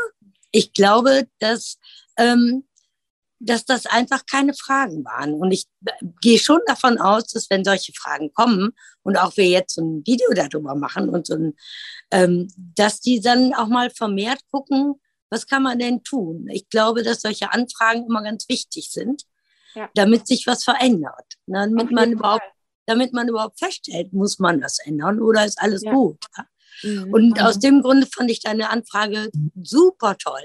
ich 0.52 0.74
glaube, 0.74 1.28
dass 1.40 1.78
ähm, 2.18 2.66
dass 3.40 3.66
das 3.66 3.86
einfach 3.86 4.26
keine 4.26 4.54
Fragen 4.54 5.04
waren. 5.06 5.34
Und 5.34 5.52
ich 5.52 5.66
gehe 6.22 6.40
schon 6.40 6.60
davon 6.68 6.98
aus, 6.98 7.28
dass 7.28 7.50
wenn 7.50 7.64
solche 7.64 7.94
Fragen 7.94 8.34
kommen 8.34 8.72
und 9.04 9.18
auch 9.18 9.38
wir 9.38 9.48
jetzt 9.48 9.76
so 9.76 9.82
ein 9.82 10.04
Video 10.06 10.28
darüber 10.34 10.76
machen 10.76 11.10
und 11.10 11.26
so 11.26 11.36
ein, 11.36 11.56
ähm, 12.12 12.48
dass 12.76 13.00
die 13.00 13.22
dann 13.22 13.54
auch 13.54 13.68
mal 13.68 13.90
vermehrt 13.90 14.40
gucken, 14.52 14.96
was 15.30 15.48
kann 15.48 15.64
man 15.64 15.80
denn 15.80 16.04
tun? 16.04 16.48
Ich 16.52 16.70
glaube, 16.70 17.04
dass 17.04 17.22
solche 17.22 17.52
Anfragen 17.54 18.06
immer 18.08 18.24
ganz 18.24 18.50
wichtig 18.50 18.90
sind, 18.92 19.24
ja. 19.76 19.90
damit 19.94 20.28
sich 20.28 20.48
was 20.48 20.64
verändert. 20.64 21.36
Ne? 21.46 21.70
Damit 21.70 21.92
man 21.92 22.12
überhaupt, 22.12 22.44
damit 22.88 23.14
man 23.14 23.28
überhaupt 23.28 23.60
feststellt, 23.60 24.12
muss 24.12 24.40
man 24.40 24.60
das 24.60 24.80
ändern 24.80 25.22
oder 25.22 25.46
ist 25.46 25.62
alles 25.62 25.84
ja. 25.84 25.94
gut? 25.94 26.18
Ja? 26.36 26.46
Mhm. 26.84 27.14
Und 27.14 27.42
aus 27.42 27.60
dem 27.60 27.82
Grunde 27.82 28.08
fand 28.08 28.32
ich 28.32 28.42
deine 28.42 28.70
Anfrage 28.70 29.30
super 29.62 30.18
toll. 30.18 30.44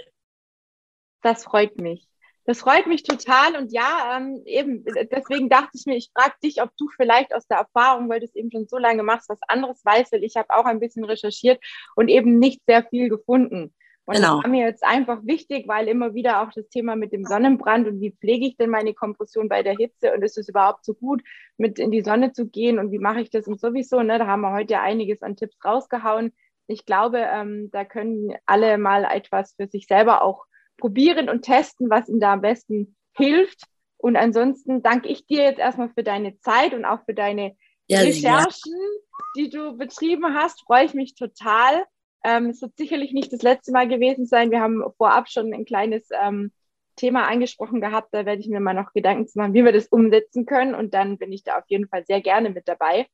Das 1.23 1.45
freut 1.45 1.79
mich. 1.79 2.07
Das 2.47 2.61
freut 2.61 2.87
mich 2.87 3.03
total 3.03 3.57
und 3.57 3.73
ja, 3.73 4.17
ähm, 4.17 4.43
eben, 4.45 4.85
deswegen 5.11 5.49
dachte 5.49 5.71
ich 5.75 5.87
mir, 5.87 5.97
ich 5.97 6.11
frage 6.15 6.35
dich, 6.43 6.61
ob 6.61 6.77
du 6.77 6.89
vielleicht 6.95 7.35
aus 7.35 7.47
der 7.47 7.59
Erfahrung, 7.59 8.09
weil 8.09 8.21
du 8.21 8.27
es 8.27 8.35
eben 8.35 8.51
schon 8.51 8.69
so 8.69 8.77
lange 8.77 9.03
machst, 9.03 9.31
was 9.31 9.39
anderes 9.49 9.83
weißt, 9.85 10.13
weil 10.13 10.25
ich 10.25 10.37
habe 10.37 10.55
auch 10.55 10.67
ein 10.67 10.81
bisschen 10.81 11.05
recherchiert 11.05 11.63
und 11.97 12.09
eben 12.09 12.39
nicht 12.39 12.61
sehr 12.67 12.85
viel 12.85 13.09
gefunden. 13.09 13.73
Und 14.07 14.17
genau. 14.17 14.37
das 14.37 14.45
war 14.45 14.51
mir 14.51 14.67
jetzt 14.67 14.85
einfach 14.85 15.21
wichtig, 15.25 15.67
weil 15.67 15.89
immer 15.89 16.13
wieder 16.13 16.43
auch 16.43 16.53
das 16.53 16.69
Thema 16.69 16.95
mit 16.95 17.13
dem 17.13 17.25
Sonnenbrand 17.25 17.89
und 17.89 18.01
wie 18.01 18.11
pflege 18.13 18.47
ich 18.47 18.57
denn 18.57 18.69
meine 18.69 18.93
Kompression 18.93 19.49
bei 19.49 19.63
der 19.63 19.77
Hitze 19.77 20.13
und 20.13 20.23
ist 20.23 20.37
es 20.37 20.49
überhaupt 20.49 20.85
so 20.85 20.93
gut, 20.93 21.23
mit 21.57 21.79
in 21.79 21.91
die 21.91 22.03
Sonne 22.03 22.33
zu 22.33 22.47
gehen 22.47 22.79
und 22.79 22.93
wie 22.93 22.99
mache 22.99 23.23
ich 23.23 23.31
das 23.31 23.47
und 23.47 23.59
sowieso, 23.59 24.03
ne, 24.03 24.19
da 24.19 24.27
haben 24.27 24.43
wir 24.43 24.53
heute 24.53 24.81
einiges 24.81 25.23
an 25.23 25.37
Tipps 25.37 25.57
rausgehauen. 25.65 26.35
Ich 26.67 26.85
glaube, 26.85 27.19
ähm, 27.19 27.71
da 27.71 27.87
können 27.87 28.35
alle 28.45 28.77
mal 28.77 29.05
etwas 29.05 29.55
für 29.55 29.69
sich 29.69 29.87
selber 29.87 30.21
auch 30.21 30.45
probieren 30.77 31.29
und 31.29 31.43
testen, 31.43 31.91
was 31.91 32.09
Ihnen 32.09 32.21
da 32.21 32.35
am 32.35 32.41
besten 32.41 32.97
hilft. 33.17 33.65
Und 33.97 34.17
ansonsten 34.17 34.83
danke 34.83 35.09
ich 35.09 35.27
dir 35.27 35.45
jetzt 35.45 35.59
erstmal 35.59 35.89
für 35.91 36.03
deine 36.03 36.39
Zeit 36.41 36.75
und 36.75 36.85
auch 36.85 37.05
für 37.07 37.15
deine 37.15 37.57
ja, 37.87 38.01
Recherchen, 38.01 38.73
ja. 38.73 39.25
die 39.37 39.51
du 39.51 39.77
betrieben 39.77 40.35
hast. 40.35 40.63
Freue 40.63 40.85
ich 40.85 40.95
mich 40.95 41.15
total. 41.15 41.85
Ähm, 42.23 42.51
es 42.51 42.61
wird 42.63 42.77
sicherlich 42.77 43.13
nicht 43.13 43.33
das 43.33 43.43
letzte 43.43 43.73
Mal 43.73 43.89
gewesen 43.89 44.27
sein. 44.27 44.51
Wir 44.51 44.61
haben 44.61 44.83
vorab 44.97 45.29
schon 45.29 45.53
ein 45.53 45.65
kleines 45.65 46.09
ähm, 46.11 46.53
Thema 46.97 47.27
angesprochen 47.27 47.81
gehabt. 47.81 48.09
Da 48.13 48.27
werde 48.27 48.41
ich 48.41 48.49
mir 48.49 48.61
mal 48.61 48.75
noch 48.75 48.93
Gedanken 48.93 49.27
zu 49.27 49.39
machen, 49.39 49.55
wie 49.55 49.65
wir 49.65 49.73
das 49.73 49.87
umsetzen 49.87 50.47
können. 50.47 50.75
Und 50.75 50.95
dann 50.95 51.19
bin 51.19 51.33
ich 51.33 51.43
da 51.43 51.59
auf 51.59 51.65
jeden 51.69 51.89
Fall 51.89 52.05
sehr 52.07 52.21
gerne 52.21 52.51
mit 52.51 52.69
dabei. 52.69 53.07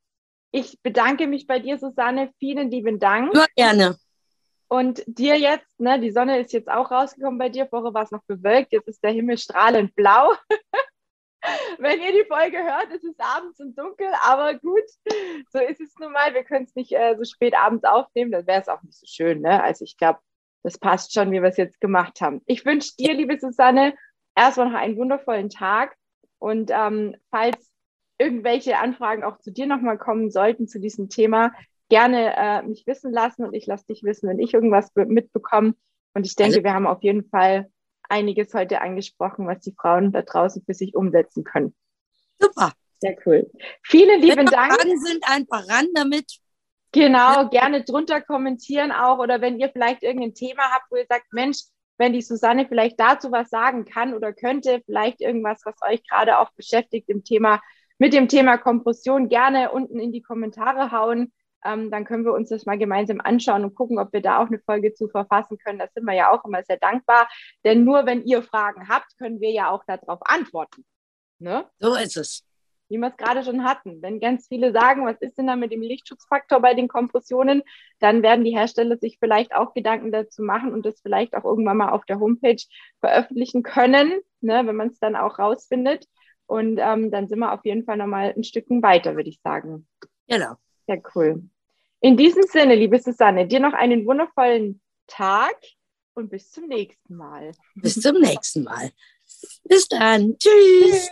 Ich 0.53 0.81
bedanke 0.83 1.27
mich 1.27 1.46
bei 1.46 1.59
dir, 1.59 1.79
Susanne. 1.79 2.31
Vielen 2.38 2.70
lieben 2.70 2.99
Dank. 2.99 3.33
Nur 3.33 3.46
gerne. 3.55 3.96
Und 4.72 5.02
dir 5.06 5.37
jetzt, 5.37 5.80
ne, 5.80 5.98
die 5.98 6.12
Sonne 6.12 6.38
ist 6.38 6.52
jetzt 6.52 6.70
auch 6.70 6.92
rausgekommen 6.92 7.40
bei 7.40 7.48
dir. 7.48 7.66
Vorher 7.66 7.92
war 7.92 8.04
es 8.04 8.12
noch 8.12 8.22
bewölkt, 8.22 8.72
jetzt 8.72 8.87
ist 8.87 9.02
der 9.02 9.11
Himmel 9.11 9.37
strahlend 9.37 9.96
blau. 9.96 10.33
Wenn 11.78 12.00
ihr 12.00 12.12
die 12.12 12.28
Folge 12.28 12.59
hört, 12.59 12.92
ist 12.92 13.02
es 13.02 13.18
abends 13.18 13.59
und 13.59 13.76
dunkel, 13.76 14.06
aber 14.22 14.54
gut, 14.54 14.85
so 15.50 15.59
ist 15.59 15.80
es 15.80 15.94
nun 15.98 16.12
mal. 16.12 16.35
Wir 16.35 16.44
können 16.44 16.66
es 16.66 16.76
nicht 16.76 16.92
äh, 16.92 17.16
so 17.16 17.24
spät 17.24 17.54
abends 17.54 17.83
aufnehmen, 17.83 18.30
dann 18.30 18.46
wäre 18.46 18.61
es 18.61 18.68
auch 18.68 18.80
nicht 18.83 18.96
so 18.96 19.06
schön. 19.06 19.40
Ne? 19.40 19.61
Also 19.61 19.85
ich 19.85 19.96
glaube, 19.96 20.20
das 20.62 20.78
passt 20.78 21.14
schon, 21.14 21.33
wie 21.33 21.42
wir 21.42 21.48
es 21.48 21.56
jetzt 21.56 21.80
gemacht 21.80 22.20
haben. 22.20 22.40
Ich 22.46 22.64
wünsche 22.64 22.94
dir, 22.96 23.12
liebe 23.14 23.40
Susanne, 23.40 23.94
erstmal 24.37 24.70
noch 24.70 24.78
einen 24.78 24.98
wundervollen 24.98 25.50
Tag. 25.50 25.96
Und 26.38 26.70
ähm, 26.72 27.16
falls 27.30 27.72
irgendwelche 28.18 28.78
Anfragen 28.78 29.24
auch 29.24 29.38
zu 29.38 29.50
dir 29.50 29.66
nochmal 29.66 29.98
kommen 29.98 30.30
sollten 30.30 30.68
zu 30.68 30.78
diesem 30.78 31.09
Thema, 31.09 31.52
gerne 31.90 32.35
äh, 32.37 32.62
mich 32.62 32.87
wissen 32.87 33.12
lassen 33.12 33.44
und 33.44 33.53
ich 33.53 33.66
lasse 33.66 33.87
dich 33.87 34.03
wissen, 34.03 34.29
wenn 34.29 34.38
ich 34.38 34.55
irgendwas 34.55 34.90
mitbekomme. 34.94 35.74
Und 36.14 36.26
ich 36.26 36.35
denke, 36.35 36.57
also, 36.57 36.64
wir 36.64 36.72
haben 36.72 36.87
auf 36.87 37.03
jeden 37.03 37.29
Fall 37.29 37.70
einiges 38.09 38.55
heute 38.55 38.81
angesprochen, 38.81 39.46
was 39.46 39.61
die 39.61 39.74
Frauen 39.79 40.12
da 40.12 40.22
draußen 40.22 40.62
für 40.64 40.74
sich 40.74 40.94
umsetzen 40.94 41.44
können. 41.44 41.74
Super. 42.38 42.72
Sehr 43.00 43.16
cool. 43.26 43.50
Vielen 43.83 44.20
lieben 44.20 44.46
Dank. 44.46 44.72
Fragen 44.72 44.98
sind 44.98 45.22
einfach 45.26 45.68
ran 45.68 45.87
damit. 45.94 46.40
Genau, 46.92 47.48
gerne 47.48 47.85
drunter 47.85 48.20
kommentieren 48.20 48.90
auch 48.90 49.18
oder 49.18 49.40
wenn 49.40 49.61
ihr 49.61 49.70
vielleicht 49.70 50.03
irgendein 50.03 50.35
Thema 50.35 50.62
habt, 50.72 50.90
wo 50.90 50.96
ihr 50.96 51.07
sagt, 51.09 51.33
Mensch, 51.33 51.59
wenn 51.98 52.12
die 52.12 52.22
Susanne 52.22 52.66
vielleicht 52.66 52.98
dazu 52.98 53.31
was 53.31 53.48
sagen 53.48 53.85
kann 53.85 54.12
oder 54.14 54.33
könnte, 54.33 54.83
vielleicht 54.85 55.20
irgendwas, 55.20 55.61
was 55.64 55.76
euch 55.88 56.03
gerade 56.09 56.38
auch 56.38 56.50
beschäftigt 56.53 57.09
im 57.09 57.22
Thema, 57.22 57.61
mit 57.98 58.12
dem 58.12 58.26
Thema 58.26 58.57
Kompression, 58.57 59.29
gerne 59.29 59.70
unten 59.70 60.00
in 60.00 60.11
die 60.11 60.22
Kommentare 60.22 60.90
hauen. 60.90 61.33
Ähm, 61.64 61.90
dann 61.90 62.05
können 62.05 62.25
wir 62.25 62.33
uns 62.33 62.49
das 62.49 62.66
mal 62.66 62.79
gemeinsam 62.79 63.20
anschauen 63.20 63.64
und 63.64 63.75
gucken, 63.75 63.99
ob 63.99 64.12
wir 64.12 64.23
da 64.23 64.38
auch 64.38 64.46
eine 64.46 64.59
Folge 64.61 64.94
zu 64.94 65.09
verfassen 65.09 65.59
können. 65.59 65.79
Da 65.79 65.87
sind 65.94 66.05
wir 66.05 66.14
ja 66.14 66.33
auch 66.33 66.44
immer 66.44 66.62
sehr 66.64 66.79
dankbar. 66.79 67.29
Denn 67.64 67.85
nur 67.85 68.07
wenn 68.07 68.25
ihr 68.25 68.42
Fragen 68.42 68.88
habt, 68.88 69.16
können 69.18 69.40
wir 69.40 69.51
ja 69.51 69.70
auch 69.70 69.85
darauf 69.87 70.20
antworten. 70.23 70.85
Ne? 71.38 71.64
So 71.79 71.94
ist 71.94 72.16
es 72.16 72.44
wie 72.90 72.99
wir 72.99 73.09
es 73.09 73.16
gerade 73.16 73.44
schon 73.44 73.64
hatten. 73.64 74.03
Wenn 74.03 74.20
ganz 74.20 74.49
viele 74.49 74.73
sagen, 74.73 75.07
was 75.07 75.16
ist 75.20 75.38
denn 75.38 75.46
da 75.46 75.57
mit 75.57 75.73
dem 75.73 75.81
Lichtschutzfaktor 75.81 76.61
bei 76.61 76.75
den 76.75 76.88
Kompressionen, 76.88 77.62
dann 78.01 78.23
werden 78.23 78.44
die 78.44 78.51
Hersteller 78.51 78.99
sich 78.99 79.18
vielleicht 79.18 79.55
auch 79.55 79.73
Gedanken 79.73 80.11
dazu 80.11 80.42
machen 80.42 80.73
und 80.73 80.85
das 80.85 81.01
vielleicht 81.01 81.35
auch 81.35 81.44
irgendwann 81.44 81.77
mal 81.77 81.90
auf 81.90 82.05
der 82.05 82.18
Homepage 82.18 82.61
veröffentlichen 82.99 83.62
können, 83.62 84.20
ne, 84.40 84.66
wenn 84.66 84.77
man 84.77 84.88
es 84.88 84.99
dann 84.99 85.16
auch 85.16 85.38
rausfindet. 85.38 86.07
Und 86.46 86.79
ähm, 86.79 87.12
dann 87.12 87.29
sind 87.29 87.38
wir 87.38 87.53
auf 87.53 87.64
jeden 87.64 87.85
Fall 87.85 87.96
nochmal 87.96 88.35
ein 88.37 88.42
Stückchen 88.42 88.83
weiter, 88.83 89.14
würde 89.14 89.31
ich 89.31 89.40
sagen. 89.40 89.87
Genau. 90.27 90.57
Sehr 90.90 91.03
cool. 91.14 91.44
In 92.00 92.16
diesem 92.16 92.42
Sinne, 92.42 92.74
liebe 92.74 92.98
Susanne, 92.98 93.46
dir 93.46 93.61
noch 93.61 93.74
einen 93.74 94.07
wundervollen 94.07 94.81
Tag 95.07 95.55
und 96.14 96.31
bis 96.31 96.50
zum 96.50 96.66
nächsten 96.66 97.14
Mal. 97.14 97.53
Bis 97.76 97.94
zum 97.94 98.20
nächsten 98.20 98.64
Mal. 98.64 98.90
Bis 99.62 99.87
dann. 99.87 100.37
Tschüss. 100.37 101.09